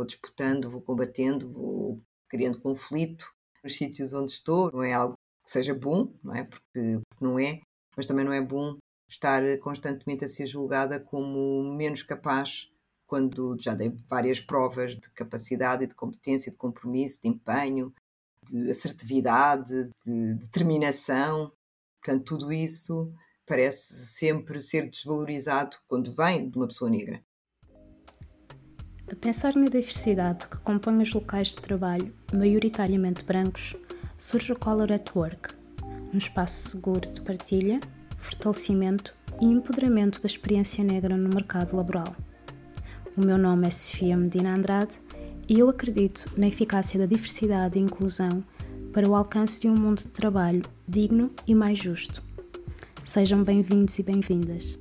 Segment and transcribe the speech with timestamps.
[0.00, 3.30] vou disputando, vou combatendo, vou criando conflito
[3.62, 4.72] nos sítios onde estou.
[4.72, 6.44] Não é algo que seja bom, não é?
[6.44, 7.60] Porque, porque não é,
[7.94, 8.78] mas também não é bom
[9.08, 12.70] estar constantemente a ser julgada como menos capaz
[13.06, 17.92] quando já dei várias provas de capacidade, de competência, de compromisso, de empenho,
[18.42, 21.52] de assertividade, de determinação.
[22.00, 23.12] Portanto, tudo isso
[23.44, 27.20] parece sempre ser desvalorizado quando vem de uma pessoa negra.
[29.10, 33.74] A pensar na diversidade que compõe os locais de trabalho, maioritariamente brancos,
[34.16, 35.52] surge o Color at Work,
[36.14, 37.80] um espaço seguro de partilha,
[38.16, 42.14] fortalecimento e empoderamento da experiência negra no mercado laboral.
[43.16, 45.00] O meu nome é Sofia Medina Andrade
[45.48, 48.44] e eu acredito na eficácia da diversidade e inclusão
[48.92, 52.22] para o alcance de um mundo de trabalho digno e mais justo.
[53.04, 54.78] Sejam bem-vindos e bem-vindas.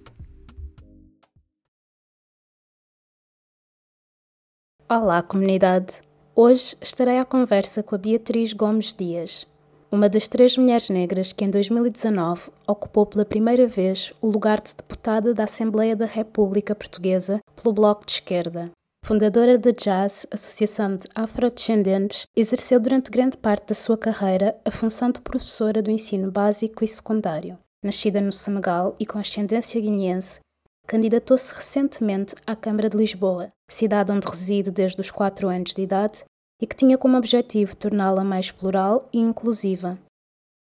[4.91, 6.01] Olá, comunidade!
[6.35, 9.45] Hoje estarei à conversa com a Beatriz Gomes Dias,
[9.91, 14.73] uma das três mulheres negras que em 2019 ocupou pela primeira vez o lugar de
[14.75, 18.71] deputada da Assembleia da República Portuguesa pelo Bloco de Esquerda.
[19.05, 25.11] Fundadora da Jazz, Associação de Afrodescendentes, exerceu durante grande parte da sua carreira a função
[25.11, 27.59] de professora do ensino básico e secundário.
[27.85, 30.39] Nascida no Senegal e com ascendência guineense,
[30.87, 36.23] candidatou-se recentemente à Câmara de Lisboa, cidade onde reside desde os 4 anos de idade
[36.59, 39.97] e que tinha como objetivo torná-la mais plural e inclusiva.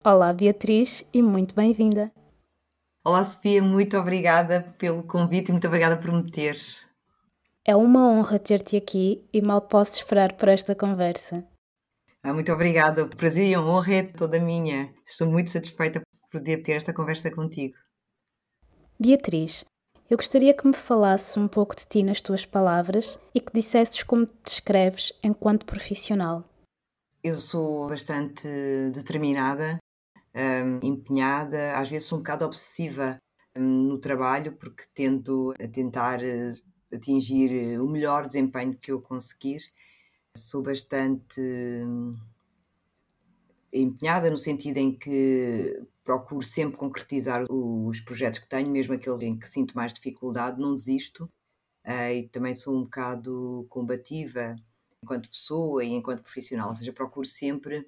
[0.03, 2.11] Olá, Beatriz, e muito bem-vinda.
[3.05, 6.89] Olá, Sofia, muito obrigada pelo convite e muito obrigada por me teres.
[7.65, 11.47] É uma honra ter-te aqui e mal posso esperar por esta conversa.
[12.23, 14.95] Ah, muito obrigada, o prazer e a honra é toda minha.
[15.07, 17.77] Estou muito satisfeita por poder ter esta conversa contigo.
[18.99, 19.65] Beatriz,
[20.11, 24.03] eu gostaria que me falasses um pouco de ti nas tuas palavras e que dissesses
[24.03, 26.45] como te descreves enquanto profissional.
[27.23, 28.47] Eu sou bastante
[28.93, 29.79] determinada,
[30.35, 33.17] um, empenhada, às vezes um bocado obsessiva
[33.57, 39.61] um, no trabalho, porque tendo a tentar uh, atingir o melhor desempenho que eu conseguir.
[40.37, 42.15] Sou bastante um,
[43.73, 49.37] empenhada no sentido em que procuro sempre concretizar os projetos que tenho, mesmo aqueles em
[49.37, 51.25] que sinto mais dificuldade, não desisto.
[51.87, 54.57] Uh, e também sou um bocado combativa
[55.03, 57.79] enquanto pessoa e enquanto profissional, ou seja, procuro sempre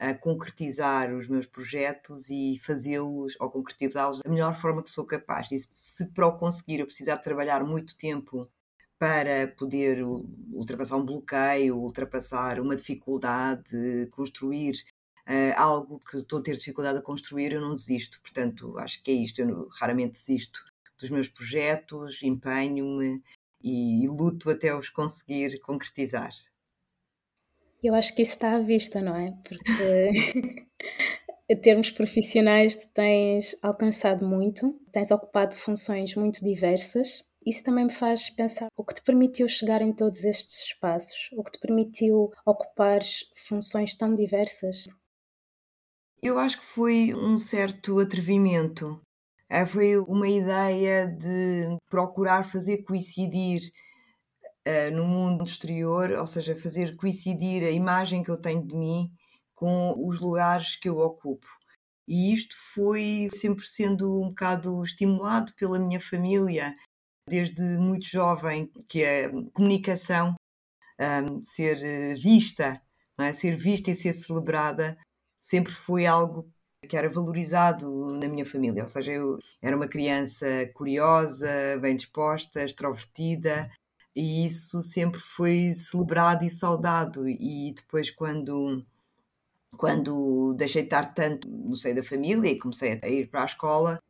[0.00, 5.50] uh, concretizar os meus projetos e fazê-los ou concretizá-los da melhor forma que sou capaz.
[5.52, 8.48] E se para o conseguir eu precisar de trabalhar muito tempo
[8.98, 10.02] para poder
[10.52, 14.74] ultrapassar um bloqueio, ultrapassar uma dificuldade, construir
[15.28, 18.20] uh, algo que estou a ter dificuldade a construir, eu não desisto.
[18.20, 19.40] Portanto, acho que é isto.
[19.40, 20.64] Eu raramente desisto
[20.98, 23.22] dos meus projetos, empenho-me
[23.62, 26.32] e, e luto até os conseguir concretizar.
[27.82, 29.32] Eu acho que isso está à vista, não é?
[29.42, 30.12] Porque
[31.48, 37.24] em termos profissionais tu tens alcançado muito, tens ocupado funções muito diversas.
[37.44, 41.42] Isso também me faz pensar o que te permitiu chegar em todos estes espaços, o
[41.42, 43.00] que te permitiu ocupar
[43.34, 44.86] funções tão diversas.
[46.22, 49.00] Eu acho que foi um certo atrevimento.
[49.48, 53.60] Eh, foi uma ideia de procurar fazer coincidir
[54.66, 59.12] uh, no mundo exterior, ou seja, fazer coincidir a imagem que eu tenho de mim
[59.52, 61.48] com os lugares que eu ocupo.
[62.06, 66.76] E isto foi sempre sendo um bocado estimulado pela minha família,
[67.28, 70.34] desde muito jovem, que a comunicação,
[71.00, 72.80] um, ser eh, vista,
[73.18, 73.32] é?
[73.32, 74.96] ser vista e ser celebrada
[75.42, 76.48] sempre foi algo
[76.88, 78.82] que era valorizado na minha família.
[78.82, 81.48] Ou seja, eu era uma criança curiosa,
[81.80, 83.70] bem disposta, extrovertida,
[84.14, 87.28] e isso sempre foi celebrado e saudado.
[87.28, 88.84] E depois, quando,
[89.76, 93.46] quando deixei de estar tanto no seio da família e comecei a ir para a
[93.46, 94.00] escola,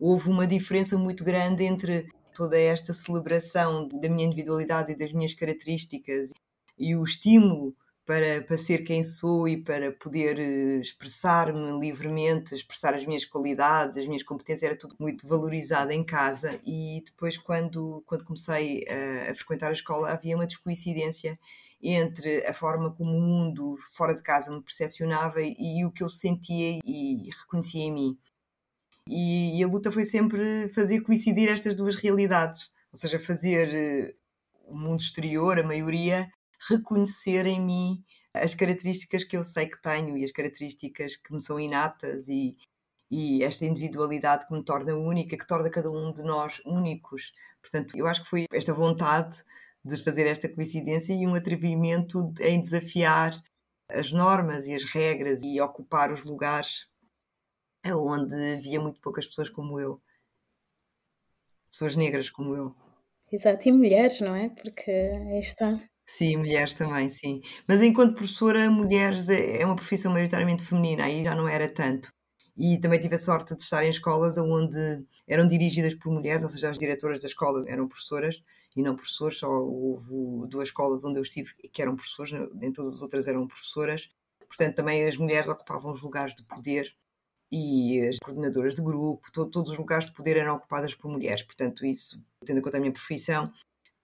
[0.00, 5.34] houve uma diferença muito grande entre toda esta celebração da minha individualidade e das minhas
[5.34, 6.32] características
[6.78, 7.74] e o estímulo
[8.08, 13.98] para, para ser quem sou e para poder eh, expressar-me livremente, expressar as minhas qualidades,
[13.98, 16.58] as minhas competências, era tudo muito valorizado em casa.
[16.64, 21.38] E depois, quando, quando comecei a, a frequentar a escola, havia uma descoincidência
[21.82, 26.08] entre a forma como o mundo fora de casa me percepcionava e o que eu
[26.08, 28.18] sentia e reconhecia em mim.
[29.06, 34.14] E, e, a luta foi sempre fazer coincidir estas duas realidades, ou seja, fazer eh,
[34.66, 36.30] o mundo exterior, a maioria,
[36.68, 41.40] reconhecer em mim as características que eu sei que tenho e as características que me
[41.40, 42.56] são inatas e,
[43.10, 47.32] e esta individualidade que me torna única, que torna cada um de nós únicos.
[47.60, 49.42] Portanto, eu acho que foi esta vontade
[49.84, 53.32] de fazer esta coincidência e um atrevimento em desafiar
[53.88, 56.86] as normas e as regras e ocupar os lugares
[57.86, 60.00] onde havia muito poucas pessoas como eu.
[61.70, 62.74] Pessoas negras como eu.
[63.30, 64.48] Exato, e mulheres, não é?
[64.50, 65.80] Porque aí está.
[66.10, 67.40] Sim, mulheres também, sim.
[67.66, 72.10] Mas enquanto professora, mulheres é, é uma profissão maioritariamente feminina, aí já não era tanto.
[72.56, 74.78] E também tive a sorte de estar em escolas onde
[75.28, 78.42] eram dirigidas por mulheres, ou seja, as diretoras das escolas eram professoras
[78.74, 82.32] e não professores, só houve duas escolas onde eu estive que eram professores,
[82.62, 84.08] em todas as outras eram professoras.
[84.48, 86.90] Portanto, também as mulheres ocupavam os lugares de poder
[87.52, 91.42] e as coordenadoras de grupo, todo, todos os lugares de poder eram ocupadas por mulheres.
[91.42, 93.52] Portanto, isso, tendo em conta a minha profissão,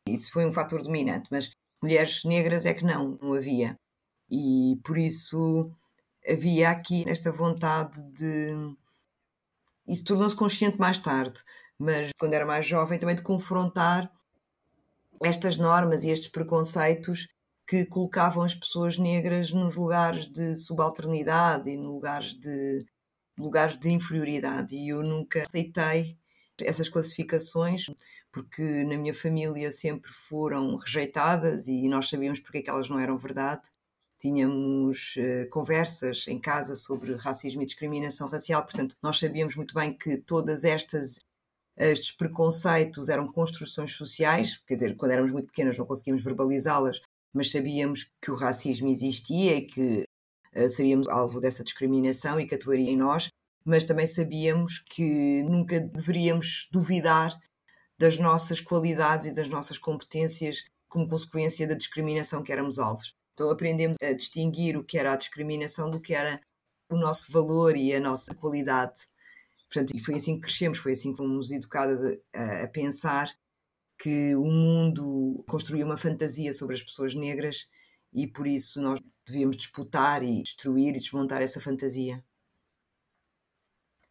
[0.08, 1.28] isso foi um fator dominante.
[1.30, 1.50] Mas
[1.84, 3.78] mulheres negras é que não, não havia.
[4.30, 5.70] E por isso
[6.26, 8.54] havia aqui esta vontade de.
[9.86, 11.42] Isso tornou-se consciente mais tarde,
[11.78, 14.10] mas quando era mais jovem também de confrontar
[15.22, 17.28] estas normas e estes preconceitos
[17.66, 22.84] que colocavam as pessoas negras nos lugares de subalternidade e nos lugares de
[23.38, 26.16] lugares de inferioridade e eu nunca aceitei
[26.62, 27.86] essas classificações
[28.34, 32.98] porque na minha família sempre foram rejeitadas e nós sabíamos porque é que elas não
[32.98, 33.62] eram verdade.
[34.18, 39.96] Tínhamos uh, conversas em casa sobre racismo e discriminação racial, portanto, nós sabíamos muito bem
[39.96, 41.20] que todas estas
[41.76, 47.00] estes preconceitos eram construções sociais, quer dizer, quando éramos muito pequenas não conseguíamos verbalizá-las,
[47.32, 50.04] mas sabíamos que o racismo existia e que
[50.56, 53.28] uh, seríamos alvo dessa discriminação e que atuaria em nós,
[53.64, 57.32] mas também sabíamos que nunca deveríamos duvidar
[57.98, 63.14] das nossas qualidades e das nossas competências como consequência da discriminação que éramos alvos.
[63.32, 66.40] Então aprendemos a distinguir o que era a discriminação do que era
[66.88, 69.00] o nosso valor e a nossa qualidade.
[69.68, 72.00] Portanto, e foi assim que crescemos, foi assim que fomos educadas
[72.32, 73.28] a, a pensar
[73.98, 77.66] que o mundo construía uma fantasia sobre as pessoas negras
[78.12, 82.22] e por isso nós devíamos disputar e destruir e desmontar essa fantasia.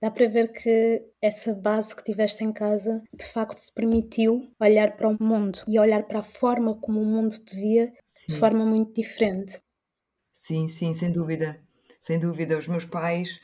[0.03, 4.97] Dá para ver que essa base que tiveste em casa de facto te permitiu olhar
[4.97, 8.33] para o mundo e olhar para a forma como o mundo te via sim.
[8.33, 9.61] de forma muito diferente.
[10.33, 11.57] Sim, sim, sem dúvida.
[12.01, 12.57] Sem dúvida.
[12.57, 13.39] Os meus pais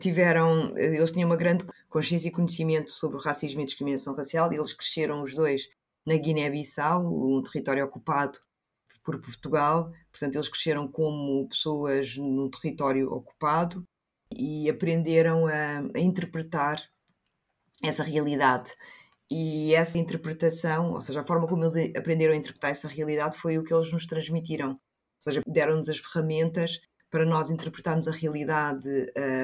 [0.00, 4.56] tiveram, eles tinham uma grande consciência e conhecimento sobre o racismo e discriminação racial e
[4.56, 5.68] eles cresceram os dois
[6.06, 8.38] na Guiné-Bissau, um território ocupado
[9.02, 13.84] por Portugal, portanto eles cresceram como pessoas no território ocupado
[14.36, 16.82] e aprenderam a, a interpretar
[17.82, 18.72] essa realidade.
[19.30, 23.58] E essa interpretação, ou seja, a forma como eles aprenderam a interpretar essa realidade foi
[23.58, 24.70] o que eles nos transmitiram.
[24.70, 24.78] Ou
[25.18, 28.88] seja, deram-nos as ferramentas para nós interpretarmos a realidade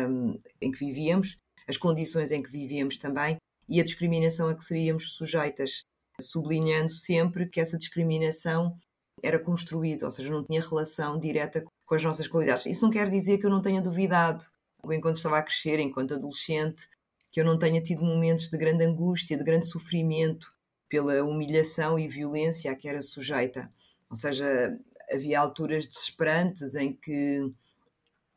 [0.09, 1.39] um, em que vivíamos,
[1.69, 3.37] as condições em que vivíamos também
[3.69, 5.85] e a discriminação a que seríamos sujeitas,
[6.21, 8.77] sublinhando sempre que essa discriminação
[9.23, 12.67] era construída, ou seja, não tinha relação direta com as nossas qualidades.
[12.67, 14.45] Isso não quer dizer que eu não tenha duvidado,
[14.91, 16.89] enquanto estava a crescer, enquanto adolescente,
[17.31, 20.53] que eu não tenha tido momentos de grande angústia, de grande sofrimento
[20.89, 23.73] pela humilhação e violência a que era sujeita.
[24.09, 24.77] Ou seja,
[25.13, 27.41] havia alturas desesperantes em que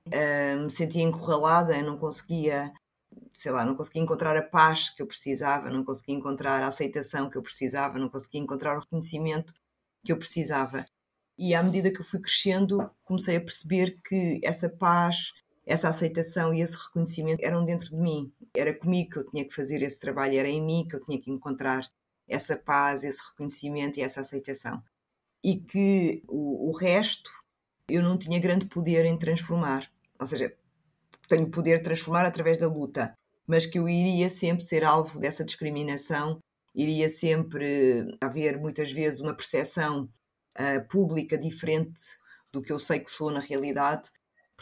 [0.07, 2.71] uh, me sentia encurralada, não conseguia,
[3.33, 7.29] sei lá, não conseguia encontrar a paz que eu precisava, não conseguia encontrar a aceitação
[7.29, 9.53] que eu precisava, não conseguia encontrar o reconhecimento
[10.03, 10.85] que eu precisava.
[11.37, 15.31] E à medida que eu fui crescendo, comecei a perceber que essa paz,
[15.65, 18.31] essa aceitação e esse reconhecimento eram dentro de mim.
[18.55, 21.19] Era comigo que eu tinha que fazer esse trabalho, era em mim que eu tinha
[21.19, 21.89] que encontrar
[22.27, 24.81] essa paz, esse reconhecimento e essa aceitação
[25.43, 27.29] e que o, o resto
[27.87, 29.91] eu não tinha grande poder em transformar.
[30.19, 30.55] Ou seja,
[31.27, 33.13] tenho poder de transformar através da luta,
[33.45, 36.39] mas que eu iria sempre ser alvo dessa discriminação,
[36.73, 40.09] iria sempre haver muitas vezes uma percepção
[40.57, 42.01] uh, pública diferente
[42.51, 44.09] do que eu sei que sou na realidade.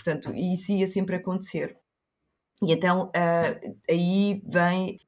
[0.04, 1.78] Portanto, isso ia sempre acontecer.
[2.64, 5.00] E então uh, aí vem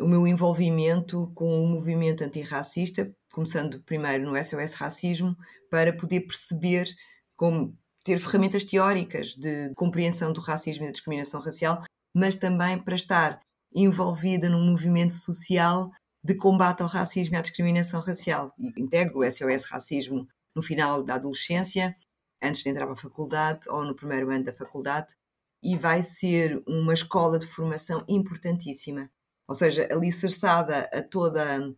[0.00, 5.36] o meu envolvimento com o movimento antirracista, começando primeiro no SOS Racismo,
[5.70, 6.88] para poder perceber
[7.36, 12.96] como ter ferramentas teóricas de compreensão do racismo e da discriminação racial, mas também para
[12.96, 13.40] estar
[13.72, 15.88] envolvida num movimento social
[16.24, 18.52] de combate ao racismo e à discriminação racial.
[18.58, 21.96] E integro o SOS Racismo no final da adolescência,
[22.42, 25.14] antes de entrar para a faculdade ou no primeiro ano da faculdade,
[25.62, 29.10] e vai ser uma escola de formação importantíssima.
[29.46, 31.74] Ou seja, alicerçada a toda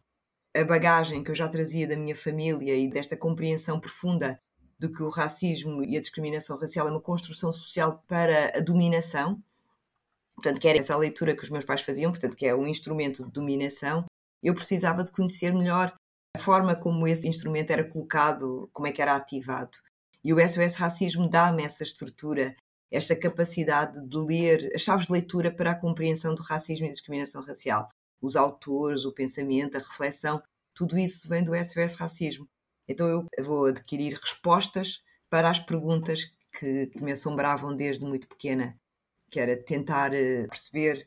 [0.56, 4.40] a bagagem que eu já trazia da minha família e desta compreensão profunda
[4.78, 9.42] do que o racismo e a discriminação racial é uma construção social para a dominação,
[10.34, 13.24] portanto, que era essa leitura que os meus pais faziam, portanto, que é um instrumento
[13.24, 14.04] de dominação,
[14.42, 15.94] eu precisava de conhecer melhor
[16.36, 19.78] a forma como esse instrumento era colocado, como é que era ativado.
[20.24, 22.56] E o SOS Racismo dá-me essa estrutura,
[22.90, 27.42] esta capacidade de ler, as chaves de leitura para a compreensão do racismo e discriminação
[27.42, 27.90] racial.
[28.22, 30.42] Os autores, o pensamento, a reflexão,
[30.74, 32.48] tudo isso vem do SOS Racismo.
[32.88, 36.24] Então eu vou adquirir respostas para as perguntas
[36.58, 38.78] que, que me assombravam desde muito pequena,
[39.30, 41.06] que era tentar uh, perceber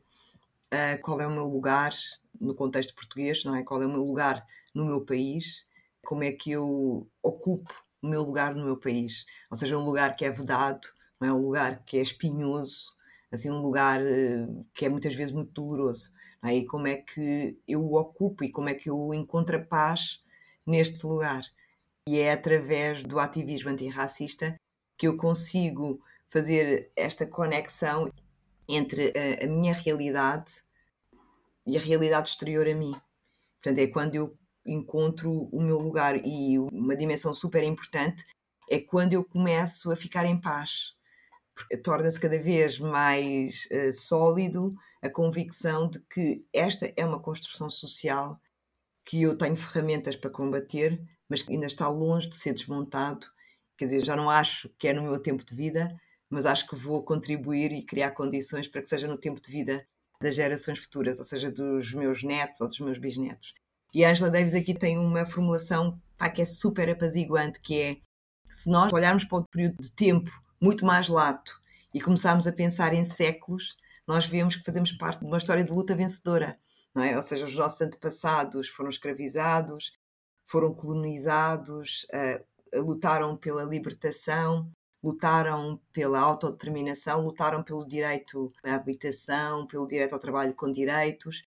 [0.73, 1.91] uh, qual é o meu lugar
[2.39, 3.63] no contexto português, não é?
[3.63, 4.45] Qual é o meu lugar
[4.75, 5.65] no meu país,
[6.03, 10.15] como é que eu ocupo o meu lugar no meu país, ou seja, um lugar
[10.15, 10.87] que é vedado,
[11.19, 12.95] não é um lugar que é espinhoso,
[13.31, 16.11] assim um lugar uh, que é muitas vezes muito doloroso.
[16.43, 16.55] É?
[16.55, 20.23] E como é que eu o ocupo e como é que eu encontro a paz
[20.65, 21.41] neste lugar?
[22.07, 24.55] E é através do ativismo antirracista
[24.97, 25.99] que eu consigo
[26.29, 28.11] fazer esta conexão
[28.67, 30.63] entre a, a minha realidade
[31.65, 32.95] e a realidade exterior a mim.
[33.61, 34.37] Portanto, é quando eu
[34.67, 38.25] encontro o meu lugar e uma dimensão super importante
[38.69, 40.93] é quando eu começo a ficar em paz.
[41.83, 48.39] Torna-se cada vez mais uh, sólido a convicção de que esta é uma construção social
[49.05, 53.25] que eu tenho ferramentas para combater, mas que ainda está longe de ser desmontado.
[53.77, 55.89] Quer dizer, já não acho que é no meu tempo de vida,
[56.29, 59.87] mas acho que vou contribuir e criar condições para que seja no tempo de vida
[60.21, 63.53] das gerações futuras, ou seja, dos meus netos ou dos meus bisnetos.
[63.97, 67.97] E a Angela Davis aqui tem uma formulação pá, que é super apaziguante, que é
[68.45, 70.29] se nós olharmos para um período de tempo
[70.61, 71.59] muito mais lato
[71.91, 73.75] e começarmos a pensar em séculos,
[74.07, 76.59] nós vemos que fazemos parte de uma história de luta vencedora,
[76.93, 77.15] não é?
[77.15, 79.91] Ou seja, os nossos antepassados foram escravizados,
[80.45, 84.69] foram colonizados, uh, lutaram pela libertação,
[85.03, 91.47] lutaram pela autodeterminação, lutaram pelo direito à habitação, pelo direito ao trabalho com direitos,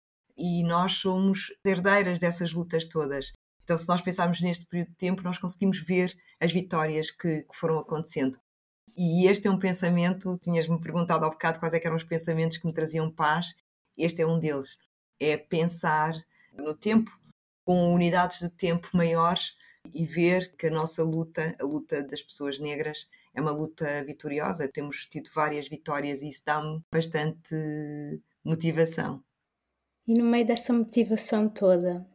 [0.41, 3.31] e nós somos herdeiras dessas lutas todas.
[3.63, 7.55] Então, se nós pensarmos neste período de tempo, nós conseguimos ver as vitórias que, que
[7.57, 8.39] foram acontecendo.
[8.97, 12.67] E este é um pensamento, tinhas-me perguntado há bocado quais é eram os pensamentos que
[12.67, 13.55] me traziam paz,
[13.99, 14.79] este é um deles.
[15.21, 16.15] É pensar
[16.55, 17.11] no tempo,
[17.63, 19.55] com unidades de tempo maiores
[19.95, 24.69] e ver que a nossa luta, a luta das pessoas negras, é uma luta vitoriosa.
[24.73, 27.55] Temos tido várias vitórias e isso dá-me bastante
[28.43, 29.23] motivação.
[30.07, 32.07] E no meio dessa motivação toda,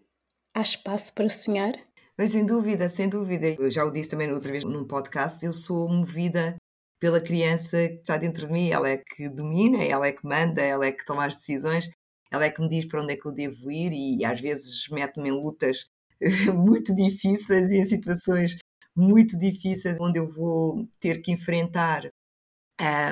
[0.53, 1.73] há espaço para sonhar?
[2.17, 3.47] Mas sem dúvida, sem dúvida.
[3.59, 6.55] Eu já o disse também outra vez num podcast, eu sou movida
[6.99, 10.61] pela criança que está dentro de mim, ela é que domina, ela é que manda,
[10.61, 11.89] ela é que toma as decisões,
[12.31, 14.87] ela é que me diz para onde é que eu devo ir e às vezes
[14.89, 15.85] mete-me em lutas
[16.55, 18.57] muito difíceis e em situações
[18.95, 22.09] muito difíceis onde eu vou ter que enfrentar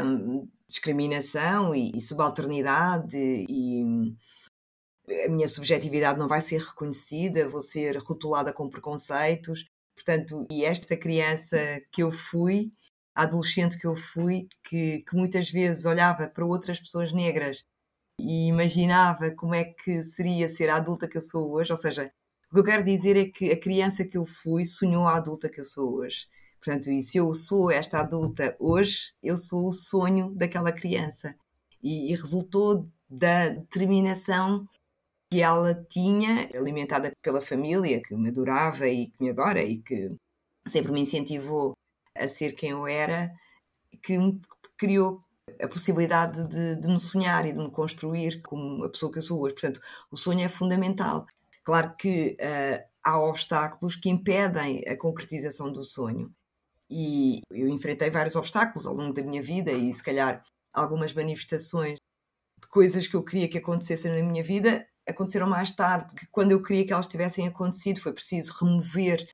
[0.06, 3.84] um, discriminação e, e subalternidade e
[5.26, 9.66] a minha subjetividade não vai ser reconhecida, vou ser rotulada com preconceitos.
[9.96, 11.58] Portanto, e esta criança
[11.92, 12.72] que eu fui,
[13.16, 17.66] a adolescente que eu fui, que, que muitas vezes olhava para outras pessoas negras
[18.20, 22.12] e imaginava como é que seria ser a adulta que eu sou hoje, ou seja,
[22.50, 25.50] o que eu quero dizer é que a criança que eu fui sonhou a adulta
[25.50, 26.28] que eu sou hoje.
[26.64, 31.36] Portanto, e se eu sou esta adulta hoje, eu sou o sonho daquela criança.
[31.82, 34.68] E, e resultou da determinação
[35.34, 40.16] que ela tinha, alimentada pela família, que me adorava e que me adora e que
[40.68, 41.74] sempre me incentivou
[42.16, 43.34] a ser quem eu era,
[44.04, 44.40] que me
[44.78, 45.24] criou
[45.60, 49.24] a possibilidade de, de, me sonhar e de me construir como a pessoa que eu
[49.24, 49.56] sou hoje.
[49.56, 51.26] Portanto, o sonho é fundamental.
[51.64, 56.32] Claro que uh, há obstáculos que impedem a concretização do sonho.
[56.92, 61.98] E eu enfrentei vários obstáculos ao longo da minha vida e, se calhar, algumas manifestações
[62.62, 66.52] de coisas que eu queria que acontecessem na minha vida aconteceram mais tarde, que quando
[66.52, 69.28] eu queria que elas tivessem acontecido, foi preciso remover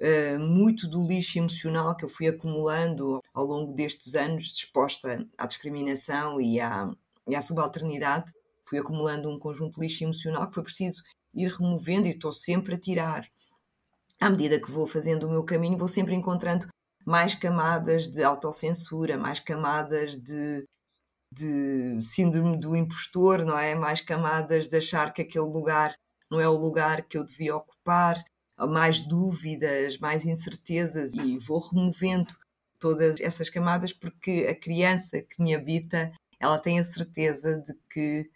[0.00, 5.46] uh, muito do lixo emocional que eu fui acumulando ao longo destes anos, exposta à
[5.46, 6.90] discriminação e à,
[7.26, 8.32] e à subalternidade.
[8.64, 11.02] Fui acumulando um conjunto de lixo emocional que foi preciso
[11.34, 13.26] ir removendo e estou sempre a tirar.
[14.20, 16.66] À medida que vou fazendo o meu caminho, vou sempre encontrando
[17.04, 20.64] mais camadas de autocensura, mais camadas de
[21.32, 23.74] de síndrome do impostor, não é?
[23.74, 25.94] Mais camadas de achar que aquele lugar
[26.30, 28.22] não é o lugar que eu devia ocupar,
[28.66, 32.34] mais dúvidas, mais incertezas e vou removendo
[32.78, 38.30] todas essas camadas porque a criança que me habita, ela tem a certeza de que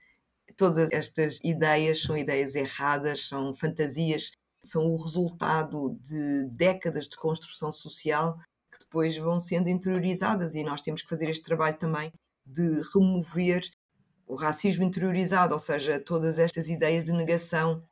[0.56, 4.30] todas estas ideias são ideias erradas, são fantasias,
[4.64, 8.38] são o resultado de décadas de construção social
[8.70, 12.12] que depois vão sendo interiorizadas e nós temos que fazer este trabalho também
[12.44, 13.62] de remover
[14.26, 17.82] o racismo interiorizado, ou seja, todas estas ideias de negação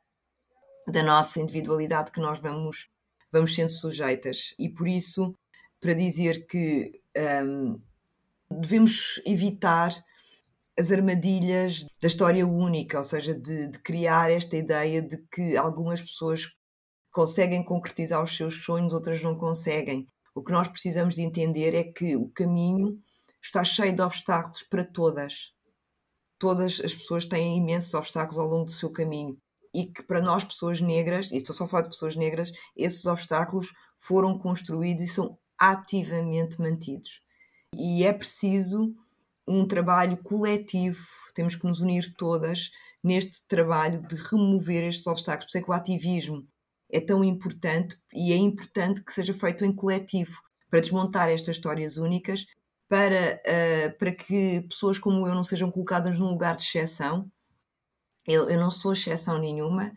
[0.87, 2.89] da nossa individualidade que nós vamos,
[3.31, 4.53] vamos sendo sujeitas.
[4.57, 5.35] E por isso,
[5.79, 7.01] para dizer que
[7.45, 7.79] um,
[8.49, 9.93] devemos evitar
[10.77, 16.01] as armadilhas da história única, ou seja, de, de, criar esta ideia de que algumas
[16.01, 16.47] pessoas
[17.11, 20.07] conseguem concretizar os seus sonhos, outras não conseguem.
[20.33, 22.97] O que nós precisamos de entender é que o caminho
[23.41, 25.51] está cheio de obstáculos para todas.
[26.37, 29.37] Todas as pessoas têm imensos obstáculos ao longo do seu caminho.
[29.73, 33.05] E que para nós, pessoas negras, e estou só a falar de pessoas negras, esses
[33.05, 37.21] obstáculos foram construídos e são ativamente mantidos.
[37.75, 38.93] E é preciso
[39.47, 42.69] um trabalho coletivo, temos que nos unir todas
[43.03, 45.45] neste trabalho de remover estes obstáculos.
[45.45, 46.47] Por isso é que o ativismo
[46.91, 51.97] é tão importante e é importante que seja feito em coletivo para desmontar estas histórias
[51.97, 52.45] únicas,
[52.91, 57.31] para, uh, para que pessoas como eu não sejam colocadas num lugar de exceção.
[58.27, 59.93] Eu, eu não sou exceção nenhuma,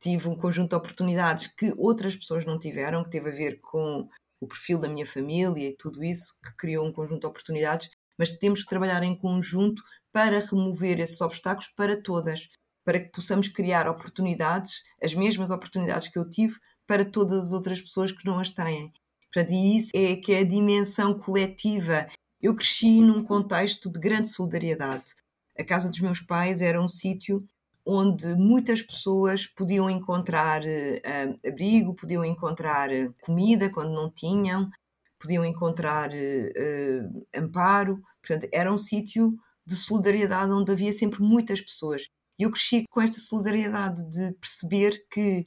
[0.00, 4.08] tive um conjunto de oportunidades que outras pessoas não tiveram, que teve a ver com
[4.40, 8.32] o perfil da minha família e tudo isso, que criou um conjunto de oportunidades, mas
[8.32, 12.48] temos que trabalhar em conjunto para remover esses obstáculos para todas,
[12.82, 17.78] para que possamos criar oportunidades, as mesmas oportunidades que eu tive, para todas as outras
[17.78, 18.90] pessoas que não as têm.
[19.30, 22.08] Portanto, e isso é que é a dimensão coletiva.
[22.40, 25.14] Eu cresci num contexto de grande solidariedade.
[25.58, 27.44] A casa dos meus pais era um sítio
[27.84, 34.70] onde muitas pessoas podiam encontrar uh, abrigo, podiam encontrar eh, comida quando não tinham,
[35.18, 38.00] podiam encontrar uh, amparo.
[38.20, 42.06] Portanto, era um sítio de solidariedade onde havia sempre muitas pessoas.
[42.38, 45.44] E eu cresci com esta solidariedade de perceber que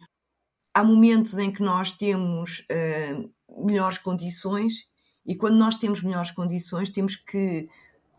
[0.73, 4.90] há momentos em que nós temos uh, melhores condições
[5.25, 7.69] e quando nós temos melhores condições temos que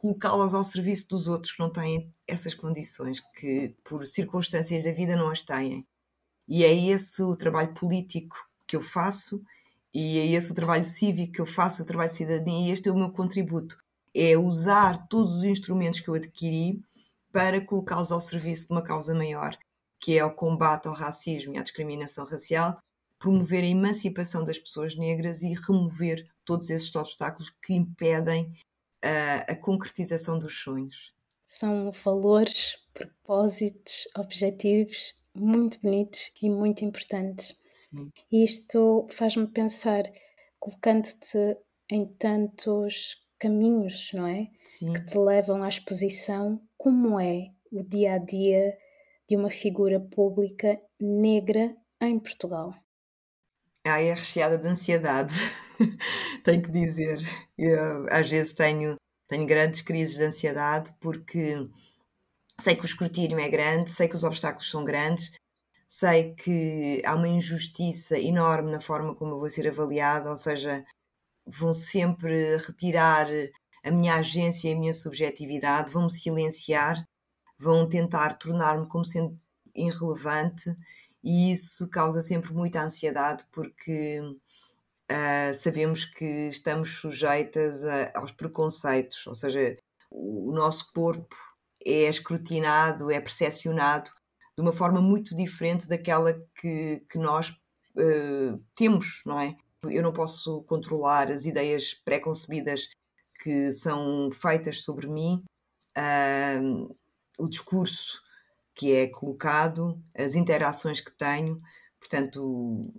[0.00, 5.14] colocá-las ao serviço dos outros que não têm essas condições, que por circunstâncias da vida
[5.14, 5.87] não as têm.
[6.49, 9.40] E é esse o trabalho político que eu faço
[9.94, 12.88] e é esse o trabalho cívico que eu faço, o trabalho de cidadania, e este
[12.88, 13.78] é o meu contributo.
[14.14, 16.83] É usar todos os instrumentos que eu adquiri
[17.31, 19.57] para colocá-los ao serviço de uma causa maior,
[20.00, 22.79] que é o combate ao racismo e à discriminação racial,
[23.22, 28.52] promover a emancipação das pessoas negras e remover todos esses obstáculos que impedem
[29.00, 31.14] a, a concretização dos sonhos.
[31.46, 37.56] São valores, propósitos, objetivos muito bonitos e muito importantes.
[37.70, 38.11] Sim.
[38.30, 40.02] E isto faz-me pensar,
[40.58, 41.56] colocando-te
[41.88, 44.50] em tantos caminhos, não é?
[44.64, 44.94] Sim.
[44.94, 48.76] Que te levam à exposição como é o dia a dia
[49.28, 52.74] de uma figura pública negra em Portugal?
[53.85, 55.35] Ah, é recheada de ansiedade,
[56.45, 57.18] tenho que dizer.
[57.59, 58.97] Eu, às vezes tenho,
[59.29, 61.57] tenho grandes crises de ansiedade porque
[62.61, 65.33] sei que o escrutínio é grande, sei que os obstáculos são grandes,
[65.88, 70.85] sei que há uma injustiça enorme na forma como eu vou ser avaliada, ou seja,
[71.47, 73.29] vão sempre retirar
[73.85, 77.05] a minha agência e a minha subjetividade, vão me silenciar,
[77.59, 79.38] vão tentar tornar-me como sendo
[79.75, 80.75] irrelevante
[81.22, 89.26] e isso causa sempre muita ansiedade porque uh, sabemos que estamos sujeitas a, aos preconceitos,
[89.26, 89.78] ou seja,
[90.11, 91.37] o nosso corpo
[91.85, 94.11] é escrutinado, é percepcionado
[94.56, 99.56] de uma forma muito diferente daquela que, que nós uh, temos, não é?
[99.85, 102.88] Eu não posso controlar as ideias preconcebidas
[103.42, 105.42] que são feitas sobre mim,
[105.98, 106.96] uh,
[107.38, 108.21] o discurso
[108.74, 111.61] que é colocado, as interações que tenho,
[112.00, 112.92] portanto,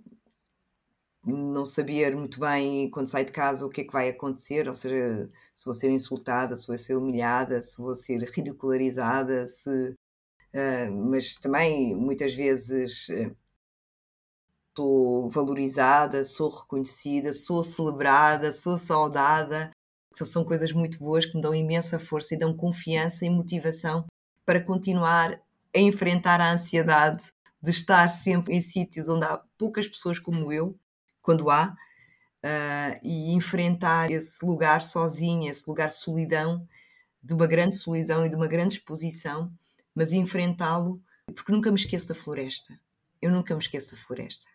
[1.26, 4.74] não saber muito bem quando saio de casa o que é que vai acontecer, ou
[4.74, 9.90] seja, se vou ser insultada, se vou ser humilhada, se vou ser ridicularizada, se,
[10.54, 13.34] uh, mas também muitas vezes uh,
[14.76, 19.72] sou valorizada, sou reconhecida, sou celebrada, sou saudada,
[20.14, 24.06] então, são coisas muito boas que me dão imensa força e dão confiança e motivação
[24.46, 25.40] para continuar
[25.74, 30.78] a enfrentar a ansiedade de estar sempre em sítios onde há poucas pessoas como eu,
[31.22, 31.74] quando há,
[32.44, 36.68] uh, e enfrentar esse lugar sozinha, esse lugar de solidão,
[37.22, 39.50] de uma grande solidão e de uma grande exposição,
[39.94, 41.02] mas enfrentá-lo,
[41.34, 42.78] porque nunca me esqueço da floresta.
[43.20, 44.46] Eu nunca me esqueço da floresta.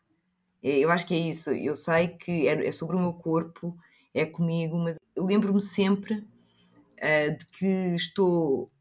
[0.61, 1.49] É, eu acho que é isso.
[1.49, 3.75] Eu sei que é, é sobre o meu corpo,
[4.13, 8.71] é comigo, mas lembro-me sempre uh, de que estou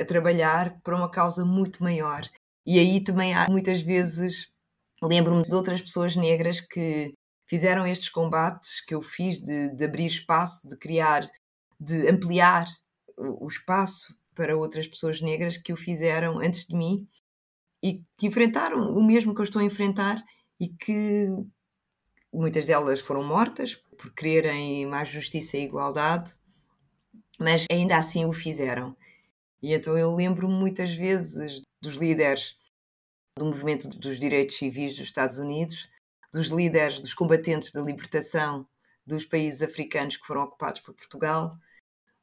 [0.00, 2.22] a trabalhar para uma causa muito maior.
[2.66, 4.50] E aí também há muitas vezes
[5.02, 7.14] lembro-me de outras pessoas negras que
[7.46, 11.28] fizeram estes combates que eu fiz de, de abrir espaço, de criar,
[11.80, 12.66] de ampliar
[13.16, 17.08] o espaço para outras pessoas negras que o fizeram antes de mim
[17.82, 20.22] e que enfrentaram o mesmo que eu estou a enfrentar
[20.60, 21.28] e que
[22.32, 26.34] muitas delas foram mortas por quererem mais justiça e igualdade,
[27.38, 28.96] mas ainda assim o fizeram.
[29.62, 32.56] E então eu lembro-me muitas vezes dos líderes
[33.38, 35.88] do movimento dos direitos civis dos Estados Unidos,
[36.32, 38.66] dos líderes dos combatentes da libertação
[39.06, 41.50] dos países africanos que foram ocupados por Portugal.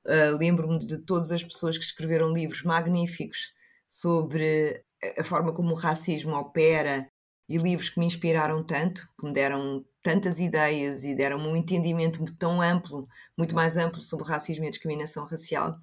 [0.06, 3.54] Uh, lembro-me de todas as pessoas que escreveram livros magníficos
[3.88, 4.84] sobre
[5.18, 7.08] a forma como o racismo opera
[7.50, 12.24] e livros que me inspiraram tanto, que me deram tantas ideias e deram-me um entendimento
[12.38, 15.76] tão amplo, muito mais amplo sobre o racismo e a discriminação racial.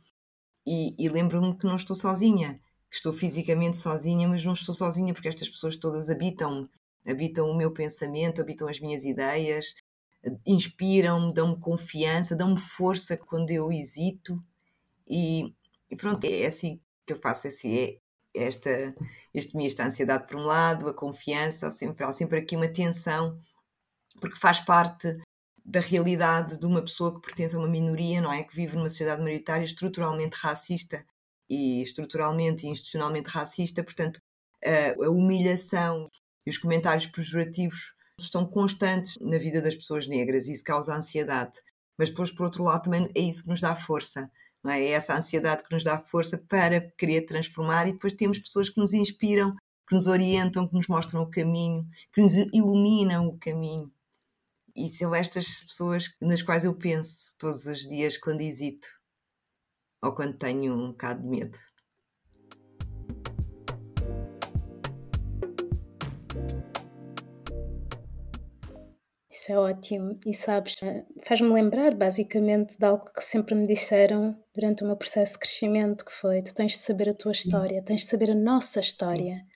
[0.67, 5.13] E, e lembro-me que não estou sozinha, que estou fisicamente sozinha, mas não estou sozinha
[5.13, 6.69] porque estas pessoas todas habitam,
[7.07, 9.75] habitam o meu pensamento, habitam as minhas ideias,
[10.47, 14.43] inspiram-me, dão-me confiança, dão-me força quando eu hesito.
[15.09, 15.55] E,
[15.91, 17.99] e, pronto, é assim que eu faço, é assim, é,
[18.35, 18.95] esta,
[19.35, 23.39] este misto, ansiedade por um lado, a confiança, há sempre, há sempre aqui uma tensão,
[24.21, 25.19] porque faz parte
[25.65, 28.43] da realidade de uma pessoa que pertence a uma minoria, não é?
[28.43, 31.05] Que vive numa sociedade maioritária estruturalmente racista
[31.49, 34.21] e estruturalmente e institucionalmente racista, portanto,
[34.65, 36.11] a, a humilhação
[36.47, 41.61] e os comentários pejorativos estão constantes na vida das pessoas negras e isso causa ansiedade.
[41.99, 44.31] Mas depois, por outro lado, também é isso que nos dá força
[44.71, 44.85] é?
[44.85, 44.91] é?
[44.91, 48.93] essa ansiedade que nos dá força para querer transformar e depois temos pessoas que nos
[48.93, 49.57] inspiram,
[49.89, 53.91] que nos orientam, que nos mostram o caminho, que nos iluminam o caminho.
[54.75, 58.89] E são estas pessoas nas quais eu penso todos os dias quando hesito
[60.03, 61.59] ou quando tenho um bocado de medo.
[69.31, 70.19] Isso é ótimo.
[70.25, 74.97] E sabes, eh, faz-me lembrar basicamente de algo que sempre me disseram durante o meu
[74.97, 77.41] processo de crescimento, que foi tu tens de saber a tua sim.
[77.41, 79.37] história, tens de saber a nossa história.
[79.37, 79.52] Sim.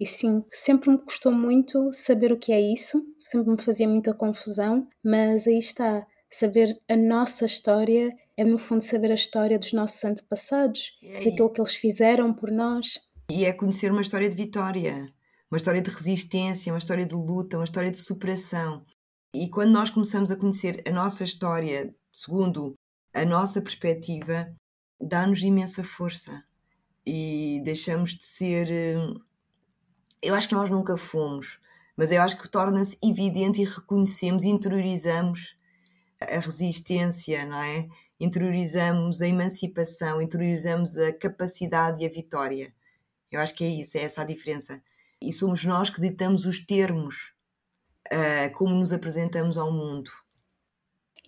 [0.00, 4.12] E sim, sempre me custou muito saber o que é isso, sempre me fazia muita
[4.12, 9.72] confusão, mas aí está, saber a nossa história é no fundo saber a história dos
[9.72, 13.00] nossos antepassados, daquilo que eles fizeram por nós.
[13.30, 15.08] E é conhecer uma história de vitória,
[15.50, 18.84] uma história de resistência, uma história de luta, uma história de superação.
[19.32, 22.74] E quando nós começamos a conhecer a nossa história segundo
[23.12, 24.52] a nossa perspectiva,
[25.00, 26.42] dá-nos imensa força
[27.06, 28.68] e deixamos de ser.
[30.24, 31.60] Eu acho que nós nunca fomos,
[31.94, 35.54] mas eu acho que torna-se evidente e reconhecemos, interiorizamos
[36.18, 37.86] a resistência, não é?
[38.18, 42.74] Interiorizamos a emancipação, interiorizamos a capacidade e a vitória.
[43.30, 44.82] Eu acho que é isso, é essa a diferença.
[45.20, 47.34] E somos nós que ditamos os termos
[48.10, 50.10] uh, como nos apresentamos ao mundo.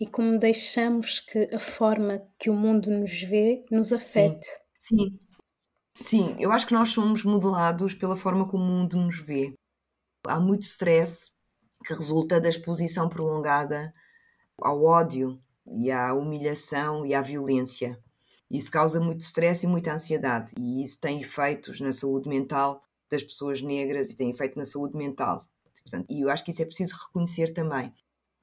[0.00, 4.46] E como deixamos que a forma que o mundo nos vê nos afete.
[4.78, 5.25] Sim, sim.
[6.04, 9.54] Sim, eu acho que nós somos modelados pela forma como o mundo nos vê.
[10.26, 11.32] Há muito stress
[11.84, 13.92] que resulta da exposição prolongada
[14.60, 17.98] ao ódio e à humilhação e à violência.
[18.50, 23.22] Isso causa muito stress e muita ansiedade, e isso tem efeitos na saúde mental das
[23.22, 25.40] pessoas negras e tem efeito na saúde mental
[25.86, 27.94] Portanto, e eu acho que isso é preciso reconhecer também.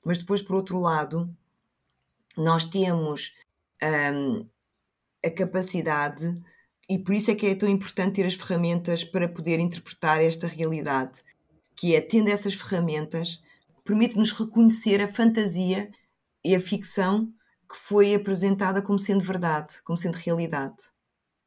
[0.03, 1.29] Mas depois, por outro lado,
[2.37, 3.35] nós temos
[3.83, 4.47] hum,
[5.23, 6.41] a capacidade,
[6.89, 10.47] e por isso é que é tão importante ter as ferramentas para poder interpretar esta
[10.47, 11.21] realidade,
[11.75, 13.41] que é, tendo essas ferramentas,
[13.83, 15.91] permite-nos reconhecer a fantasia
[16.43, 17.33] e a ficção
[17.69, 20.77] que foi apresentada como sendo verdade, como sendo realidade.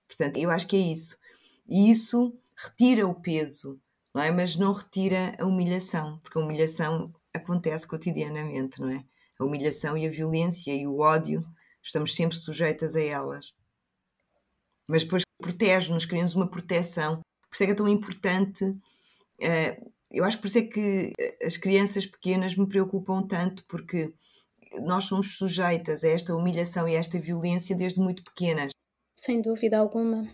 [0.09, 1.17] Portanto, eu acho que é isso.
[1.69, 3.81] E isso retira o peso
[4.17, 4.31] não é?
[4.31, 9.05] Mas não retira a humilhação, porque a humilhação acontece cotidianamente, não é?
[9.39, 11.47] A humilhação e a violência e o ódio,
[11.83, 13.53] estamos sempre sujeitas a elas.
[14.89, 17.21] Mas depois protege-nos, criamos uma proteção.
[17.49, 18.65] Por isso é que é tão importante.
[18.65, 21.13] Uh, eu acho que por isso é que
[21.45, 24.13] as crianças pequenas me preocupam tanto, porque
[24.83, 28.71] nós somos sujeitas a esta humilhação e a esta violência desde muito pequenas.
[29.17, 30.31] Sem dúvida alguma.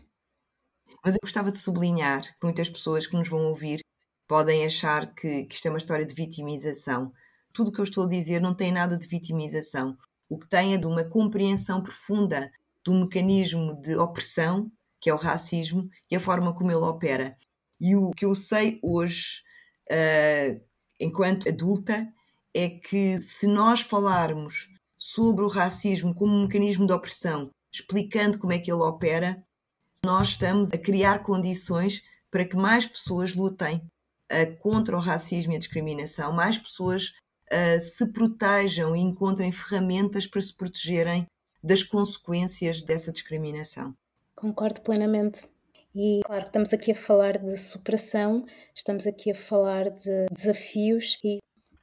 [1.05, 3.81] Mas eu gostava de sublinhar que muitas pessoas que nos vão ouvir
[4.29, 7.13] podem achar que, que isto é uma história de vitimização.
[7.53, 9.97] Tudo o que eu estou a dizer não tem nada de vitimização.
[10.29, 12.51] O que tem é de uma compreensão profunda
[12.85, 14.71] do mecanismo de opressão,
[15.03, 17.37] que é o racismo, e a forma como ele opera.
[17.81, 19.43] E o que eu sei hoje,
[19.91, 20.61] uh,
[21.01, 22.09] enquanto adulta,
[22.55, 28.53] é que se nós falarmos sobre o racismo como um mecanismo de opressão, explicando como
[28.53, 29.45] é que ele opera,
[30.05, 33.83] nós estamos a criar condições para que mais pessoas lutem
[34.31, 37.13] uh, contra o racismo e a discriminação, mais pessoas
[37.51, 41.27] uh, se protejam e encontrem ferramentas para se protegerem
[41.61, 43.97] das consequências dessa discriminação.
[44.43, 45.49] Concordo plenamente.
[45.95, 51.39] E claro, estamos aqui a falar de superação, estamos aqui a falar de desafios e,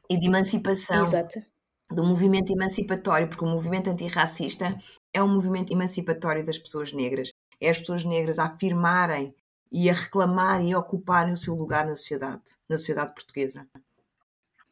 [0.09, 1.03] e de emancipação.
[1.03, 1.41] Exato.
[1.89, 4.77] Do movimento emancipatório, porque o movimento antirracista
[5.13, 7.31] é um movimento emancipatório das pessoas negras.
[7.61, 9.33] É as pessoas negras a afirmarem
[9.71, 13.65] e a reclamarem e a ocuparem o seu lugar na sociedade, na sociedade portuguesa.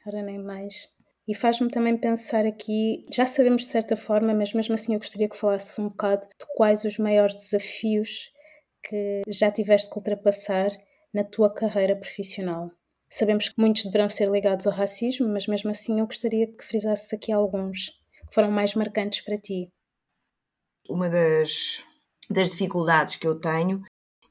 [0.06, 0.90] Ora, nem mais.
[1.28, 5.28] E faz-me também pensar aqui, já sabemos de certa forma, mas mesmo assim eu gostaria
[5.28, 8.32] que falasse um bocado de quais os maiores desafios
[8.82, 10.70] que já tiveste que ultrapassar
[11.14, 12.72] na tua carreira profissional.
[13.10, 17.12] Sabemos que muitos deverão ser ligados ao racismo, mas mesmo assim eu gostaria que frisasses
[17.12, 17.90] aqui alguns
[18.28, 19.70] que foram mais marcantes para ti.
[20.90, 21.84] Uma das,
[22.30, 23.84] das dificuldades que eu tenho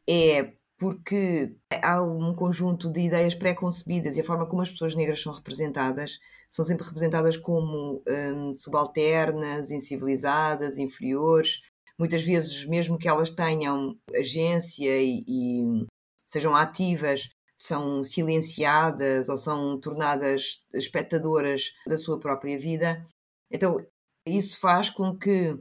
[0.08, 5.22] é porque há um conjunto de ideias pré-concebidas e a forma como as pessoas negras
[5.22, 11.60] são representadas são sempre representadas como hum, subalternas, incivilizadas, inferiores.
[11.98, 15.86] Muitas vezes, mesmo que elas tenham agência e, e
[16.26, 23.04] sejam ativas, são silenciadas ou são tornadas espectadoras da sua própria vida.
[23.50, 23.78] Então,
[24.26, 25.56] isso faz com que,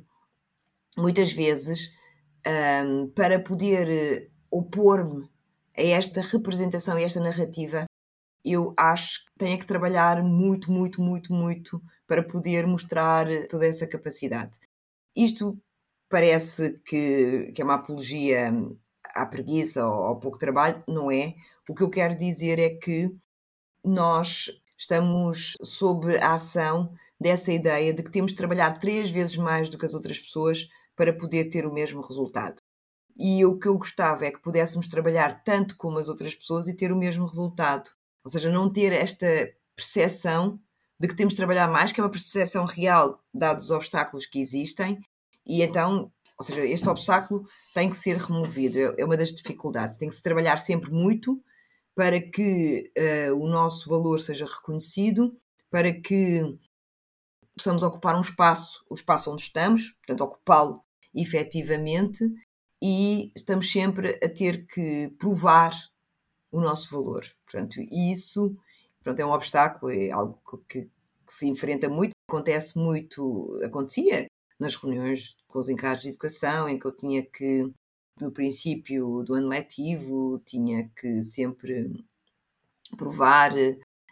[0.97, 1.91] muitas vezes,
[2.85, 5.29] um, para poder opor-me
[5.77, 7.85] a esta representação e esta narrativa,
[8.43, 13.85] eu acho que tenho que trabalhar muito, muito, muito, muito para poder mostrar toda essa
[13.85, 14.57] capacidade.
[15.15, 15.59] Isto
[16.09, 18.51] parece que, que é uma apologia
[19.13, 21.35] à preguiça ou ao pouco trabalho, não é.
[21.67, 23.11] O que eu quero dizer é que
[23.83, 29.69] nós estamos sob a ação dessa ideia de que temos de trabalhar três vezes mais
[29.69, 32.61] do que as outras pessoas para poder ter o mesmo resultado.
[33.17, 36.75] E o que eu gostava é que pudéssemos trabalhar tanto como as outras pessoas e
[36.75, 37.89] ter o mesmo resultado.
[38.23, 39.25] Ou seja, não ter esta
[39.75, 40.59] percepção
[40.99, 44.39] de que temos de trabalhar mais, que é uma percepção real, dados os obstáculos que
[44.39, 44.99] existem,
[45.45, 49.97] e então, ou seja, este obstáculo tem que ser removido, é, é uma das dificuldades.
[49.97, 51.41] Tem que se trabalhar sempre muito
[51.93, 55.37] para que uh, o nosso valor seja reconhecido,
[55.69, 56.41] para que
[57.55, 62.19] possamos ocupar um espaço, o espaço onde estamos, portanto, ocupá-lo efetivamente,
[62.87, 65.71] e estamos sempre a ter que provar
[66.51, 67.25] o nosso valor.
[67.43, 68.55] Portanto, isso
[69.01, 70.89] pronto, é um obstáculo, é algo que, que,
[71.27, 74.27] se enfrenta muito, acontece muito, acontecia
[74.59, 77.71] nas reuniões com os encargos de educação, em que eu tinha que,
[78.21, 82.05] no princípio do ano letivo, tinha que sempre
[82.95, 83.51] provar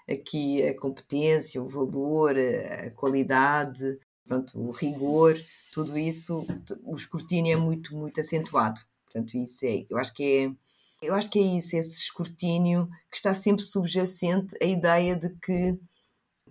[0.09, 5.37] aqui a competência, o valor, a qualidade, pronto, o rigor,
[5.71, 6.45] tudo isso,
[6.83, 8.79] o escrutínio é muito, muito acentuado.
[9.05, 13.17] Portanto, isso é, eu acho que é, eu acho que é isso, esse escrutínio que
[13.17, 15.77] está sempre subjacente à ideia de que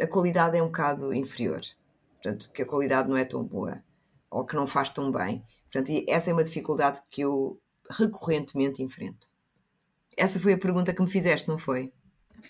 [0.01, 1.61] a qualidade é um bocado inferior.
[2.15, 3.83] Portanto, que a qualidade não é tão boa
[4.31, 5.45] ou que não faz tão bem.
[5.71, 9.29] Portanto, essa é uma dificuldade que eu recorrentemente enfrento.
[10.17, 11.93] Essa foi a pergunta que me fizeste, não foi?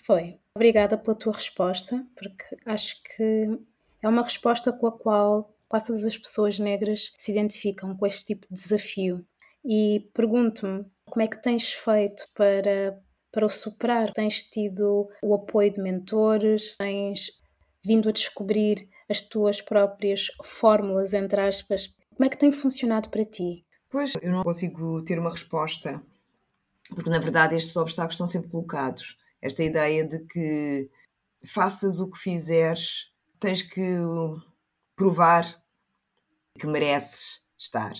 [0.05, 0.39] Foi.
[0.55, 3.59] Obrigada pela tua resposta, porque acho que
[4.03, 8.25] é uma resposta com a qual quase todas as pessoas negras se identificam com este
[8.25, 9.25] tipo de desafio.
[9.65, 14.11] E pergunto-me, como é que tens feito para, para o superar?
[14.11, 16.75] Tens tido o apoio de mentores?
[16.75, 17.41] Tens
[17.83, 21.95] vindo a descobrir as tuas próprias fórmulas, entre aspas?
[22.15, 23.65] Como é que tem funcionado para ti?
[23.89, 26.01] Pois, eu não consigo ter uma resposta,
[26.89, 29.17] porque na verdade estes obstáculos estão sempre colocados.
[29.41, 30.89] Esta ideia de que
[31.45, 33.12] faças o que fizeres,
[33.43, 33.97] tens que
[34.95, 35.61] provar
[36.57, 37.93] que mereces estar.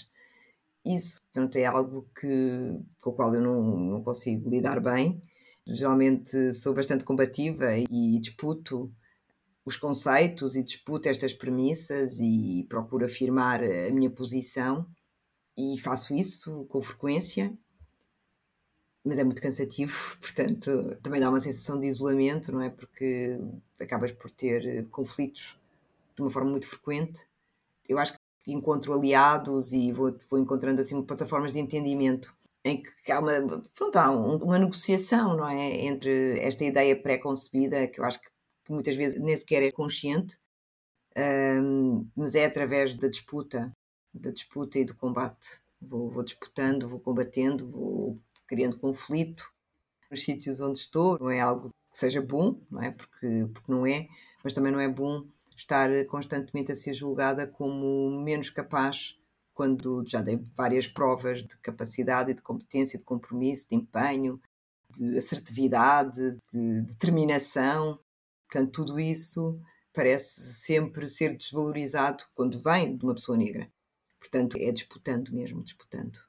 [0.85, 5.21] Isso portanto, é algo que, com o qual eu não, não consigo lidar bem.
[5.67, 8.89] Geralmente sou bastante combativa e disputo
[9.65, 14.87] os conceitos e disputo estas premissas e procuro afirmar a minha posição
[15.57, 17.57] e faço isso com frequência,
[19.03, 22.69] mas é muito cansativo, portanto também dá uma sensação de isolamento, não é?
[22.69, 23.37] Porque
[23.79, 25.57] acabas por ter conflitos
[26.15, 27.27] de uma forma muito frequente.
[27.87, 33.11] Eu acho que encontro aliados e vou, vou encontrando assim plataformas de entendimento em que
[33.11, 35.85] há uma, pronto, há uma negociação, não é?
[35.85, 38.29] Entre esta ideia pré-concebida, que eu acho que
[38.69, 40.37] muitas vezes nem sequer é consciente,
[41.17, 43.71] um, mas é através da disputa,
[44.13, 45.61] da disputa e do combate.
[45.81, 48.19] Vou, vou disputando, vou combatendo, vou
[48.53, 49.51] criando conflito
[50.11, 51.17] nos sítios onde estou.
[51.19, 52.91] Não é algo que seja bom, não é?
[52.91, 54.07] Porque, porque não é,
[54.43, 55.25] mas também não é bom
[55.57, 59.17] estar constantemente a ser julgada como menos capaz,
[59.53, 64.39] quando já dei várias provas de capacidade e de competência, de compromisso, de empenho,
[64.89, 67.99] de assertividade, de determinação.
[68.47, 69.59] Portanto, tudo isso
[69.91, 73.71] parece sempre ser desvalorizado quando vem de uma pessoa negra.
[74.19, 76.19] Portanto, é disputando mesmo, disputando.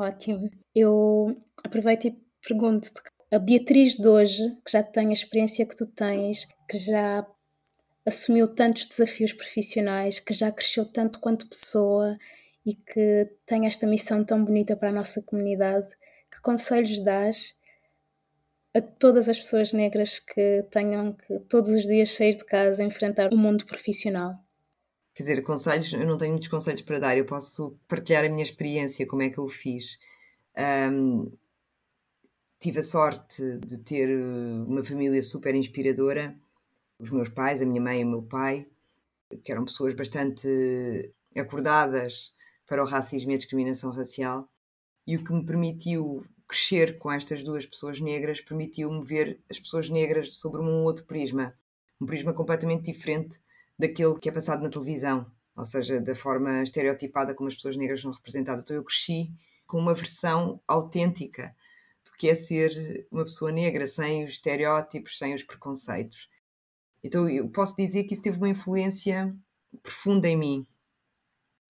[0.00, 0.50] Ótimo.
[0.74, 5.86] Eu aproveito e pergunto-te, a Beatriz de hoje, que já tem a experiência que tu
[5.86, 7.26] tens, que já
[8.06, 12.16] assumiu tantos desafios profissionais, que já cresceu tanto quanto pessoa
[12.64, 15.90] e que tem esta missão tão bonita para a nossa comunidade,
[16.32, 17.54] que conselhos dás
[18.74, 23.34] a todas as pessoas negras que tenham que todos os dias sair de casa enfrentar
[23.34, 24.34] o mundo profissional?
[25.20, 28.42] Quer dizer, conselhos, eu não tenho muitos conselhos para dar, eu posso partilhar a minha
[28.42, 29.98] experiência, como é que eu fiz.
[30.90, 31.30] Um,
[32.58, 36.34] tive a sorte de ter uh, uma família super inspiradora,
[36.98, 38.66] os meus pais, a minha mãe e o meu pai,
[39.44, 42.32] que eram pessoas bastante acordadas
[42.66, 44.48] para o racismo e a discriminação racial,
[45.06, 49.90] e o que me permitiu crescer com estas duas pessoas negras permitiu-me ver as pessoas
[49.90, 51.54] negras sobre um outro prisma,
[52.00, 53.38] um prisma completamente diferente
[53.80, 58.02] daquele que é passado na televisão, ou seja, da forma estereotipada como as pessoas negras
[58.02, 58.62] são representadas.
[58.62, 59.32] Então eu cresci
[59.66, 61.54] com uma versão autêntica
[62.04, 66.28] do que é ser uma pessoa negra, sem os estereótipos, sem os preconceitos.
[67.02, 69.34] Então eu posso dizer que isso teve uma influência
[69.82, 70.66] profunda em mim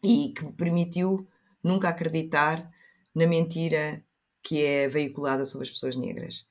[0.03, 1.29] e que me permitiu
[1.63, 2.69] nunca acreditar
[3.15, 4.03] na mentira
[4.43, 6.47] que é veiculada sobre as pessoas negras.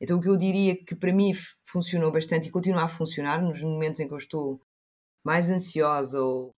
[0.00, 1.32] Então o que eu diria que para mim
[1.64, 4.60] funcionou bastante e continua a funcionar nos momentos em que eu estou
[5.28, 6.54] mais ansiosa ou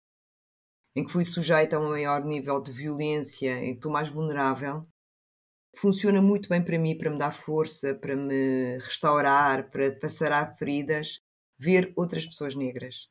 [0.94, 4.84] em que fui sujeita a um maior nível de violência, em que estou mais vulnerável,
[5.76, 10.54] funciona muito bem para mim, para me dar força, para me restaurar, para passar a
[10.54, 11.18] feridas,
[11.58, 13.08] ver outras pessoas negras,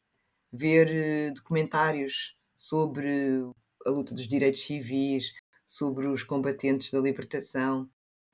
[0.50, 3.10] ver uh, documentários sobre
[3.86, 5.34] a luta dos direitos civis,
[5.68, 7.90] sobre os combatentes da libertação,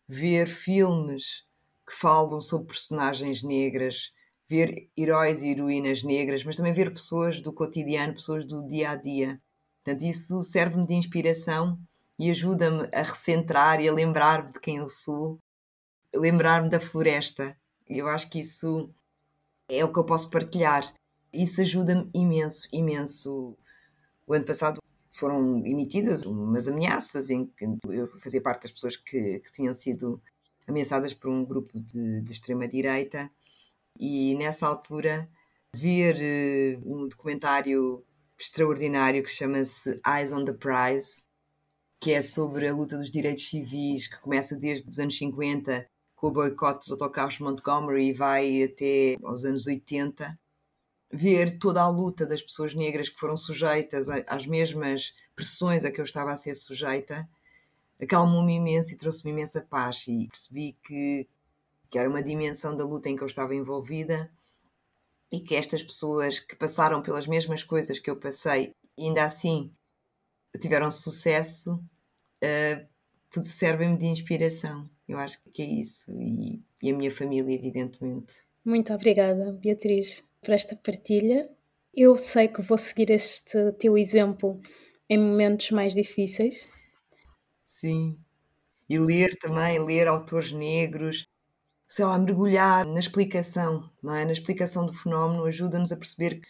[0.07, 1.43] ver filmes
[1.88, 4.11] que falam sobre personagens negras,
[4.47, 8.95] ver heróis e heroínas negras, mas também ver pessoas do cotidiano, pessoas do dia a
[8.95, 9.41] dia.
[9.84, 11.79] Portanto, isso serve-me de inspiração
[12.17, 15.39] e ajuda-me a recentrar e a lembrar-me de quem eu sou,
[16.13, 17.58] lembrar-me da floresta.
[17.88, 18.89] Eu acho que isso
[19.67, 20.93] é o que eu posso partilhar.
[21.34, 23.58] Isso ajuda-me imenso, imenso.
[24.25, 24.81] O ano passado
[25.12, 30.21] foram emitidas umas ameaças em que eu fazia parte das pessoas que, que tinham sido
[30.67, 33.29] ameaçadas por um grupo de, de extrema-direita
[33.99, 35.29] e nessa altura
[35.73, 38.05] ver uh, um documentário
[38.38, 41.23] extraordinário que chama-se Eyes on the Prize,
[41.99, 46.27] que é sobre a luta dos direitos civis, que começa desde os anos 50 com
[46.27, 50.38] o boicote dos autocarros de Montgomery e vai até aos anos 80.
[51.12, 55.99] Ver toda a luta das pessoas negras que foram sujeitas às mesmas pressões a que
[55.99, 57.27] eu estava a ser sujeita,
[58.01, 60.05] acalmou-me imenso e trouxe-me imensa paz.
[60.08, 61.27] E percebi que
[61.95, 64.29] que era uma dimensão da luta em que eu estava envolvida
[65.31, 69.71] e que estas pessoas que passaram pelas mesmas coisas que eu passei e ainda assim
[70.60, 71.75] tiveram sucesso
[72.43, 74.89] uh, servem-me de inspiração.
[75.08, 78.43] Eu acho que é isso e, e a minha família, evidentemente.
[78.65, 81.49] Muito obrigada, Beatriz, por esta partilha.
[81.93, 84.60] Eu sei que vou seguir este teu exemplo
[85.10, 86.67] em momentos mais difíceis.
[87.63, 88.19] Sim.
[88.89, 91.25] E ler também, ler autores negros,
[91.87, 94.25] sei lá, mergulhar na explicação, não é?
[94.25, 96.41] Na explicação do fenómeno ajuda-nos a perceber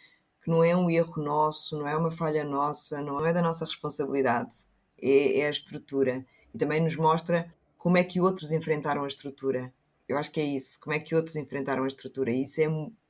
[0.41, 3.65] que não é um erro nosso, não é uma falha nossa, não é da nossa
[3.65, 4.55] responsabilidade,
[5.01, 6.25] é, é a estrutura.
[6.53, 9.73] E também nos mostra como é que outros enfrentaram a estrutura.
[10.07, 12.31] Eu acho que é isso, como é que outros enfrentaram a estrutura.
[12.31, 12.65] E isso é,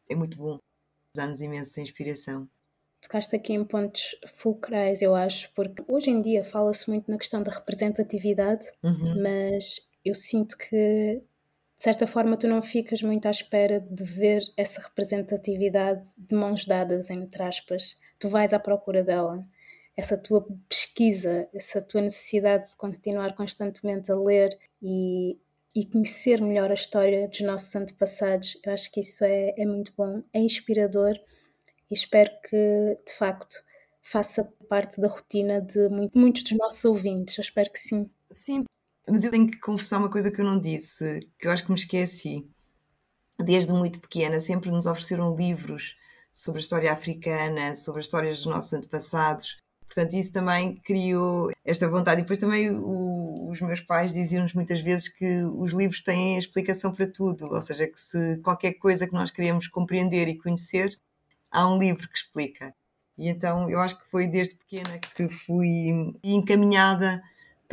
[0.09, 0.59] é muito bom,
[1.13, 2.47] dá-nos imensa inspiração.
[3.01, 7.43] Tocaste aqui em pontos fulcrais, eu acho, porque hoje em dia fala-se muito na questão
[7.43, 9.21] da representatividade, uhum.
[9.21, 11.21] mas eu sinto que
[11.77, 16.65] de certa forma tu não ficas muito à espera de ver essa representatividade de mãos
[16.65, 17.97] dadas, entre aspas.
[18.17, 19.41] Tu vais à procura dela.
[19.95, 25.37] Essa tua pesquisa, essa tua necessidade de continuar constantemente a ler e,
[25.75, 29.93] e conhecer melhor a história dos nossos antepassados, eu acho que isso é, é muito
[29.97, 31.17] bom, é inspirador
[31.89, 33.55] e espero que, de facto,
[34.01, 37.37] faça parte da rotina de muitos dos nossos ouvintes.
[37.37, 38.09] Eu espero que sim.
[38.31, 38.65] Sim,
[39.07, 41.71] mas eu tenho que confessar uma coisa que eu não disse, que eu acho que
[41.71, 42.49] me esqueci.
[43.37, 45.95] Desde muito pequena, sempre nos ofereceram livros
[46.31, 49.57] sobre a história africana, sobre as histórias dos nossos antepassados.
[49.85, 52.19] Portanto, isso também criou esta vontade.
[52.19, 56.39] E depois também o, os meus pais diziam-nos muitas vezes que os livros têm a
[56.39, 60.97] explicação para tudo, ou seja, que se qualquer coisa que nós queremos compreender e conhecer,
[61.51, 62.73] há um livro que explica.
[63.17, 67.21] E então eu acho que foi desde pequena que fui encaminhada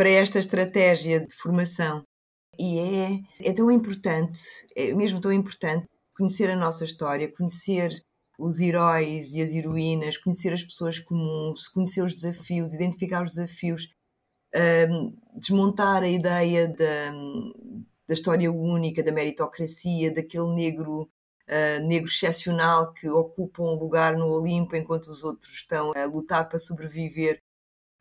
[0.02, 2.02] para esta estratégia de formação.
[2.58, 4.40] E é, é tão importante,
[4.74, 5.86] é mesmo tão importante,
[6.16, 8.02] conhecer a nossa história, conhecer
[8.36, 13.86] os heróis e as heroínas, conhecer as pessoas comuns, conhecer os desafios, identificar os desafios.
[14.90, 17.12] um, desmontar a ideia da,
[18.08, 24.26] da história única, da meritocracia, daquele negro uh, negro excepcional que ocupa um lugar no
[24.28, 27.40] Olimpo enquanto os outros estão a lutar para sobreviver.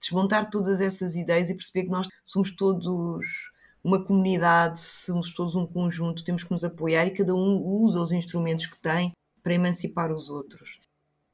[0.02, 3.52] Desmontar todas essas ideias e perceber que nós somos todos
[3.84, 8.12] uma comunidade, somos todos um conjunto, temos que nos apoiar e cada um usa os
[8.12, 10.80] instrumentos que tem para emancipar os outros.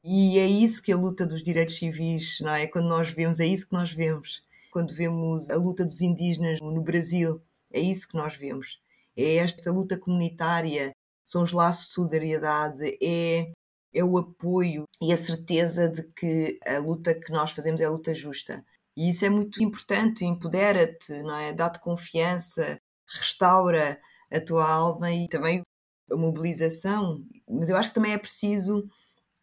[0.02, 2.66] E é isso que a luta dos direitos civis, não é?
[2.66, 4.42] Quando nós vemos, é isso que nós vemos.
[4.70, 7.42] Quando vemos a luta dos indígenas no Brasil,
[7.72, 8.80] é isso que nós vemos.
[9.16, 10.92] É esta luta comunitária,
[11.24, 13.50] são os laços de solidariedade, é,
[13.92, 17.90] é o apoio e a certeza de que a luta que nós fazemos é a
[17.90, 18.64] luta justa.
[18.96, 21.52] E isso é muito importante, empodera-te, não é?
[21.52, 25.62] Dá-te confiança, restaura a tua alma e também
[26.10, 27.24] a mobilização.
[27.48, 28.88] Mas eu acho que também é preciso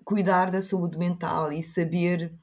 [0.04, 2.34] cuidar da saúde mental e saber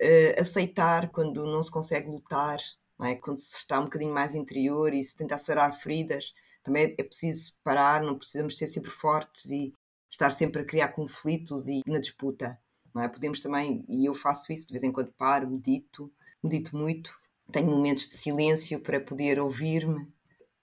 [0.00, 2.58] uh, aceitar quando não se consegue lutar,
[3.02, 3.14] é?
[3.16, 6.32] quando se está um bocadinho mais interior e se tentar sarar feridas.
[6.62, 9.72] Também é preciso parar, não precisamos ser sempre fortes e
[10.10, 12.58] estar sempre a criar conflitos e na disputa.
[12.94, 13.08] Não é?
[13.08, 17.18] Podemos também, e eu faço isso de vez em quando, paro, medito, medito muito,
[17.50, 20.06] tenho momentos de silêncio para poder ouvir-me,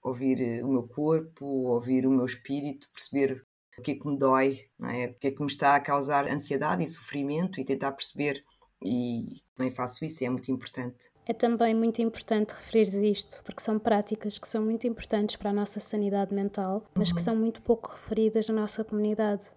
[0.02, 3.46] ouvir eh, o meu corpo, ouvir o meu espírito, perceber
[3.78, 5.08] o que é que me dói, é?
[5.08, 8.44] o que é que me está a causar ansiedade e sofrimento e tentar perceber.
[8.84, 11.10] E também faço isso, é muito importante.
[11.26, 15.54] É também muito importante referir isto, porque são práticas que são muito importantes para a
[15.54, 17.24] nossa sanidade mental, mas que uhum.
[17.26, 19.48] são muito pouco referidas na nossa comunidade.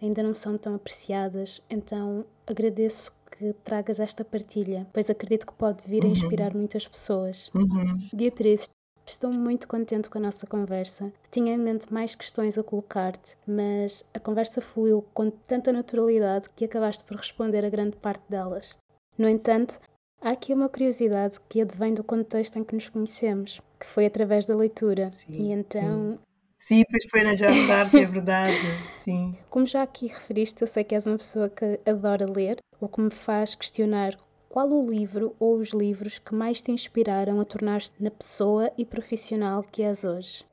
[0.00, 5.86] Ainda não são tão apreciadas, então agradeço que tragas esta partilha, pois acredito que pode
[5.86, 6.12] vir a uhum.
[6.12, 7.50] inspirar muitas pessoas.
[7.54, 7.98] Uhum.
[8.14, 8.68] Beatriz,
[9.10, 11.12] Estou muito contente com a nossa conversa.
[11.30, 16.64] Tinha em mente mais questões a colocar-te, mas a conversa fluiu com tanta naturalidade que
[16.64, 18.76] acabaste por responder a grande parte delas.
[19.18, 19.80] No entanto,
[20.22, 24.44] Há aqui uma curiosidade que advém do contexto em que nos conhecemos, que foi através
[24.44, 25.10] da leitura.
[25.10, 26.12] Sim, e então.
[26.12, 26.18] Sim.
[26.58, 28.58] sim, pois foi na Jassarte, é verdade.
[28.96, 29.34] Sim.
[29.48, 33.00] Como já aqui referiste, eu sei que és uma pessoa que adora ler, o que
[33.00, 34.14] me faz questionar
[34.50, 38.84] qual o livro ou os livros que mais te inspiraram a tornar-te na pessoa e
[38.84, 40.44] profissional que és hoje?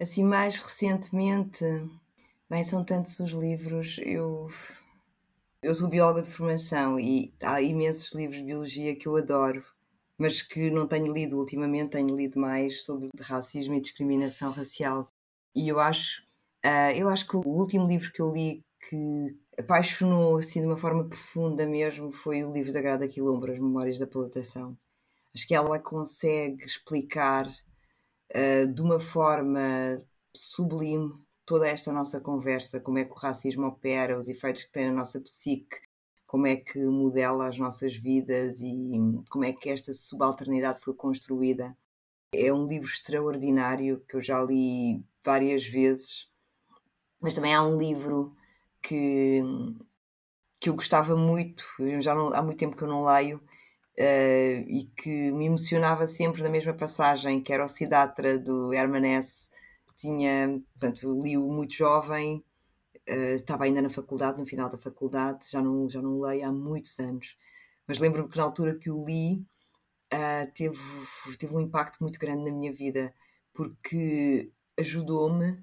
[0.00, 1.64] Assim, mais recentemente,
[2.48, 4.46] bem, são tantos os livros, eu
[5.60, 9.64] eu sou bióloga de formação e há imensos livros de biologia que eu adoro,
[10.18, 15.08] mas que não tenho lido ultimamente, tenho lido mais sobre racismo e discriminação racial.
[15.54, 16.22] E eu acho,
[16.64, 20.76] uh, eu acho que o último livro que eu li que apaixonou assim de uma
[20.76, 24.76] forma profunda mesmo foi o livro da Grada Quilombo, As Memórias da Plantação.
[25.34, 30.02] Acho que ela consegue explicar uh, de uma forma
[30.34, 31.12] sublime
[31.44, 34.92] toda esta nossa conversa, como é que o racismo opera, os efeitos que tem na
[34.92, 35.76] nossa psique,
[36.26, 38.72] como é que modela as nossas vidas e
[39.28, 41.76] como é que esta subalternidade foi construída.
[42.32, 46.30] É um livro extraordinário que eu já li várias vezes,
[47.20, 48.34] mas também há um livro
[48.82, 49.42] que,
[50.60, 51.64] que eu gostava muito,
[52.00, 56.42] já não, há muito tempo que eu não leio, uh, e que me emocionava sempre
[56.42, 59.48] na mesma passagem, que era o Sidatra do Herman Hesse,
[59.96, 62.44] tinha, portanto, li-o muito jovem,
[63.08, 66.52] uh, estava ainda na faculdade, no final da faculdade, já não, já não leio há
[66.52, 67.36] muitos anos,
[67.86, 69.44] mas lembro-me que na altura que o li
[70.12, 70.78] uh, teve,
[71.38, 73.14] teve um impacto muito grande na minha vida,
[73.52, 75.62] porque ajudou-me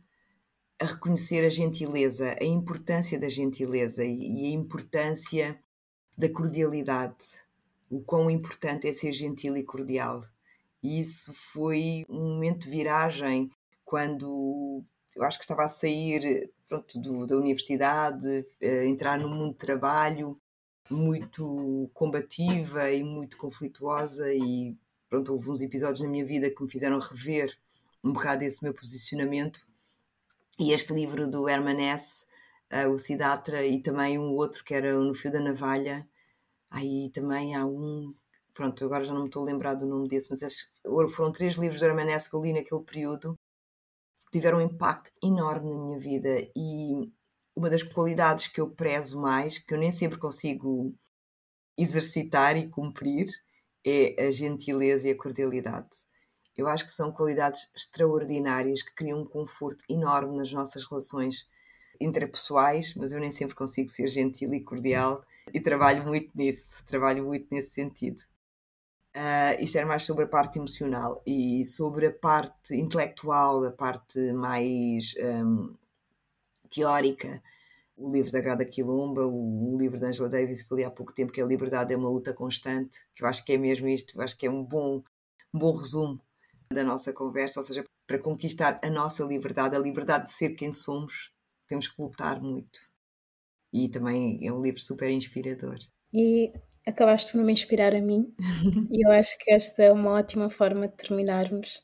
[0.79, 5.59] a reconhecer a gentileza, a importância da gentileza e, a importância
[6.17, 7.25] da cordialidade,
[7.89, 10.21] o quão importante é ser gentil e cordial.
[10.81, 13.51] E isso foi um momento de viragem
[13.83, 14.81] quando
[15.15, 19.57] eu acho que estava a sair pronto, do, da universidade, uh, entrar no mundo de
[19.57, 20.39] trabalho,
[20.89, 24.77] muito combativa e muito conflituosa e
[25.09, 27.57] pronto, houve uns episódios na minha vida que me fizeram rever
[28.03, 29.68] um bocado esse meu posicionamento
[30.59, 32.25] e este livro do Herman Hesse,
[32.73, 36.07] uh, o Sidatra e também um outro que era No Fio da Navalha
[36.71, 38.13] aí também há um
[38.53, 41.79] pronto, agora já não me estou a lembrar do nome desse mas foram três livros
[41.79, 43.35] do Herman Hesse que eu li naquele período
[44.31, 47.11] tiveram um impacto enorme na minha vida e
[47.55, 50.93] uma das qualidades que eu prezo mais, que eu nem sempre consigo
[51.77, 53.27] exercitar e cumprir,
[53.85, 55.89] é a gentileza e a cordialidade.
[56.59, 61.47] Eu acho que são qualidades extraordinárias que criam um conforto enorme nas nossas relações
[62.01, 67.23] interpessoais, mas eu nem sempre consigo ser gentil e cordial e trabalho muito nisso, trabalho
[67.23, 68.23] muito nesse sentido.
[69.15, 74.19] Uh, isto era mais sobre a parte emocional e sobre a parte intelectual, a parte
[74.33, 75.73] mais um,
[76.69, 77.41] teórica.
[77.95, 80.91] O livro da Grada Quilomba, o, o livro de Angela Davis que eu li há
[80.91, 83.57] pouco tempo, que é A Liberdade é uma luta constante, que eu acho que é
[83.57, 85.01] mesmo isto, eu acho que é um bom
[85.53, 86.21] um bom resumo
[86.71, 90.71] da nossa conversa, ou seja, para conquistar a nossa liberdade, a liberdade de ser quem
[90.71, 91.31] somos,
[91.67, 92.79] temos que lutar muito.
[93.73, 95.77] E também é um livro super inspirador.
[96.13, 96.51] E
[96.85, 98.33] acabaste por me inspirar a mim,
[98.91, 101.83] e eu acho que esta é uma ótima forma de terminarmos.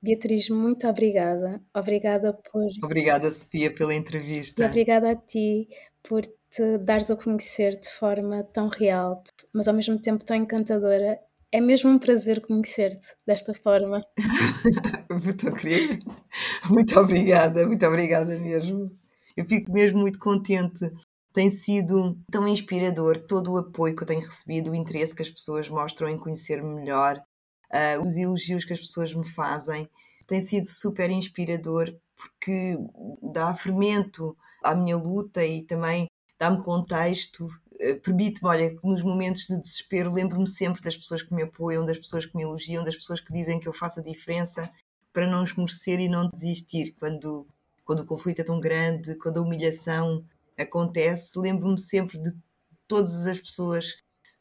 [0.00, 1.62] Beatriz, muito obrigada.
[1.72, 2.68] Obrigada por.
[2.82, 4.62] Obrigada, Sofia, pela entrevista.
[4.62, 5.68] E obrigada a ti
[6.02, 9.22] por te dares a conhecer de forma tão real,
[9.52, 11.20] mas ao mesmo tempo tão encantadora.
[11.52, 14.02] É mesmo um prazer conhecer-te desta forma.
[15.10, 15.50] muito.
[16.70, 18.90] Muito obrigada, muito obrigada mesmo.
[19.36, 20.90] Eu fico mesmo muito contente.
[21.30, 25.30] Tem sido tão inspirador todo o apoio que eu tenho recebido, o interesse que as
[25.30, 27.22] pessoas mostram em conhecer-me melhor,
[27.70, 29.86] uh, os elogios que as pessoas me fazem.
[30.26, 32.78] Tem sido super inspirador porque
[33.30, 36.06] dá fermento à minha luta e também
[36.38, 37.46] dá-me contexto,
[38.02, 42.26] permite-me, olha, nos momentos de desespero, lembro-me sempre das pessoas que me apoiam, das pessoas
[42.26, 44.70] que me elogiam, das pessoas que dizem que eu faço a diferença
[45.12, 47.46] para não esmorecer e não desistir quando,
[47.84, 50.24] quando o conflito é tão grande, quando a humilhação
[50.58, 51.38] acontece.
[51.38, 52.32] Lembro-me sempre de
[52.86, 53.96] todas as pessoas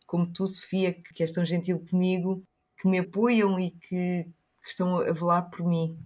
[0.06, 2.44] como tu, Sofia, que és tão gentil comigo
[2.78, 4.26] que me apoiam e que,
[4.62, 5.98] que estão a velar por mim.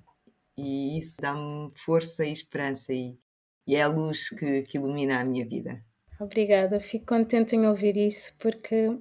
[0.58, 3.18] E isso dá-me força e esperança, e,
[3.66, 5.84] e é a luz que, que ilumina a minha vida.
[6.20, 8.98] Obrigada, fico contente em ouvir isso, porque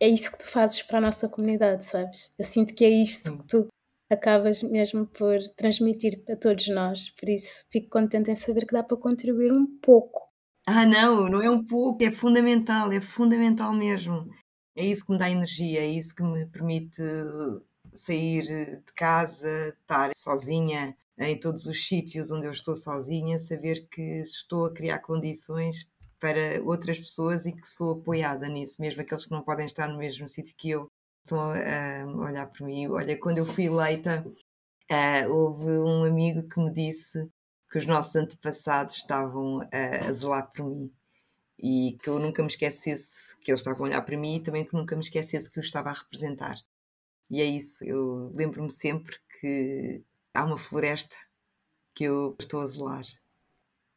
[0.00, 2.32] é isso que tu fazes para a nossa comunidade, sabes?
[2.38, 3.66] Eu sinto que é isto que tu
[4.10, 8.82] acabas mesmo por transmitir a todos nós, por isso fico contente em saber que dá
[8.82, 10.28] para contribuir um pouco.
[10.66, 14.28] Ah, não, não é um pouco, é fundamental, é fundamental mesmo
[14.78, 17.02] é isso que me dá energia, é isso que me permite
[17.92, 18.44] sair
[18.84, 24.66] de casa, estar sozinha em todos os sítios onde eu estou sozinha, saber que estou
[24.66, 25.90] a criar condições
[26.20, 29.98] para outras pessoas e que sou apoiada nisso, mesmo aqueles que não podem estar no
[29.98, 30.90] mesmo sítio que eu
[31.22, 32.88] estão a, olhar por mim.
[32.88, 34.24] Olha, quando eu fui eleita,
[34.90, 37.30] uh, houve um amigo que me disse
[37.70, 40.90] que os nossos antepassados estavam a zelar por mim
[41.58, 44.64] e que eu nunca me esquecesse que eles estavam a olhar para mim e também
[44.64, 46.56] que nunca me esquecesse que os estava a representar.
[47.30, 50.02] E é isso, eu lembro-me sempre que
[50.32, 51.16] há uma floresta
[51.94, 53.04] que eu estou a zelar,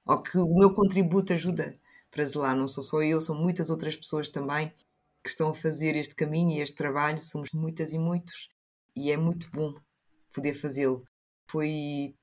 [0.06, 1.80] ou que o meu contributo ajuda
[2.12, 2.56] para zelar.
[2.56, 4.72] Não sou só eu, são muitas outras pessoas também
[5.24, 8.50] que estão a fazer este caminho e este trabalho, somos muitas e muitos,
[8.96, 9.74] e é muito bom
[10.34, 11.06] poder fazê-lo.
[11.48, 12.16] Foi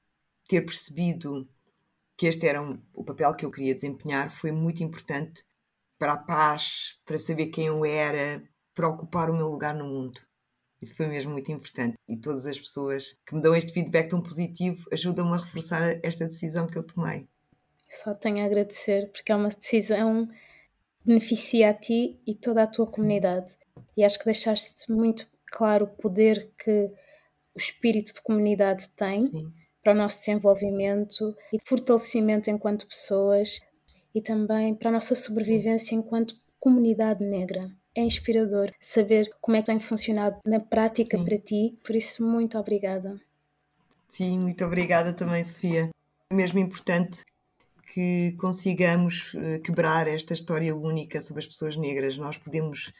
[0.48, 1.48] ter percebido
[2.16, 5.44] que este era um, o papel que eu queria desempenhar, foi muito importante
[5.98, 8.42] para a paz, para saber quem eu era,
[8.74, 10.20] para ocupar o meu lugar no mundo.
[10.80, 11.96] Isso foi mesmo muito importante.
[12.08, 16.26] E todas as pessoas que me dão este feedback tão positivo ajudam-me a reforçar esta
[16.26, 17.28] decisão que eu tomei.
[17.88, 22.66] Só tenho a agradecer, porque é uma decisão que beneficia a ti e toda a
[22.66, 22.92] tua Sim.
[22.92, 23.56] comunidade.
[23.96, 26.90] E acho que deixaste muito claro o poder que
[27.54, 29.20] o espírito de comunidade tem.
[29.20, 29.52] Sim
[29.88, 33.58] para o nosso desenvolvimento e fortalecimento enquanto pessoas
[34.14, 35.96] e também para a nossa sobrevivência Sim.
[35.96, 37.70] enquanto comunidade negra.
[37.94, 41.24] É inspirador saber como é que tem funcionado na prática Sim.
[41.24, 43.18] para ti, por isso, muito obrigada.
[44.06, 45.88] Sim, muito obrigada também, Sofia.
[46.30, 47.22] É mesmo importante
[47.92, 52.18] que consigamos eh, quebrar esta história única sobre as pessoas negras.
[52.18, 52.92] Nós podemos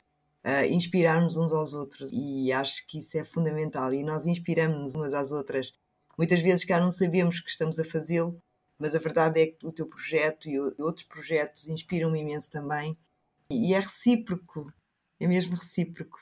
[0.45, 3.93] uh, inspirar-nos uns aos outros e acho que isso é fundamental.
[3.93, 5.73] E nós inspiramos-nos umas às outras
[6.19, 8.43] Muitas vezes cá não sabemos que estamos a fazê-lo,
[8.77, 12.99] mas a verdade é que o teu projeto e outros projetos inspiram-me imenso também.
[13.53, 14.73] E é recíproco,
[15.21, 16.19] é mesmo recíproco.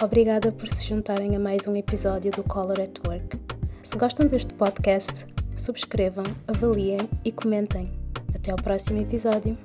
[0.00, 3.36] Obrigada por se juntarem a mais um episódio do Color at Work.
[3.82, 5.26] Se gostam deste podcast,
[5.58, 7.90] subscrevam, avaliem e comentem.
[8.34, 9.56] Até ao próximo episódio.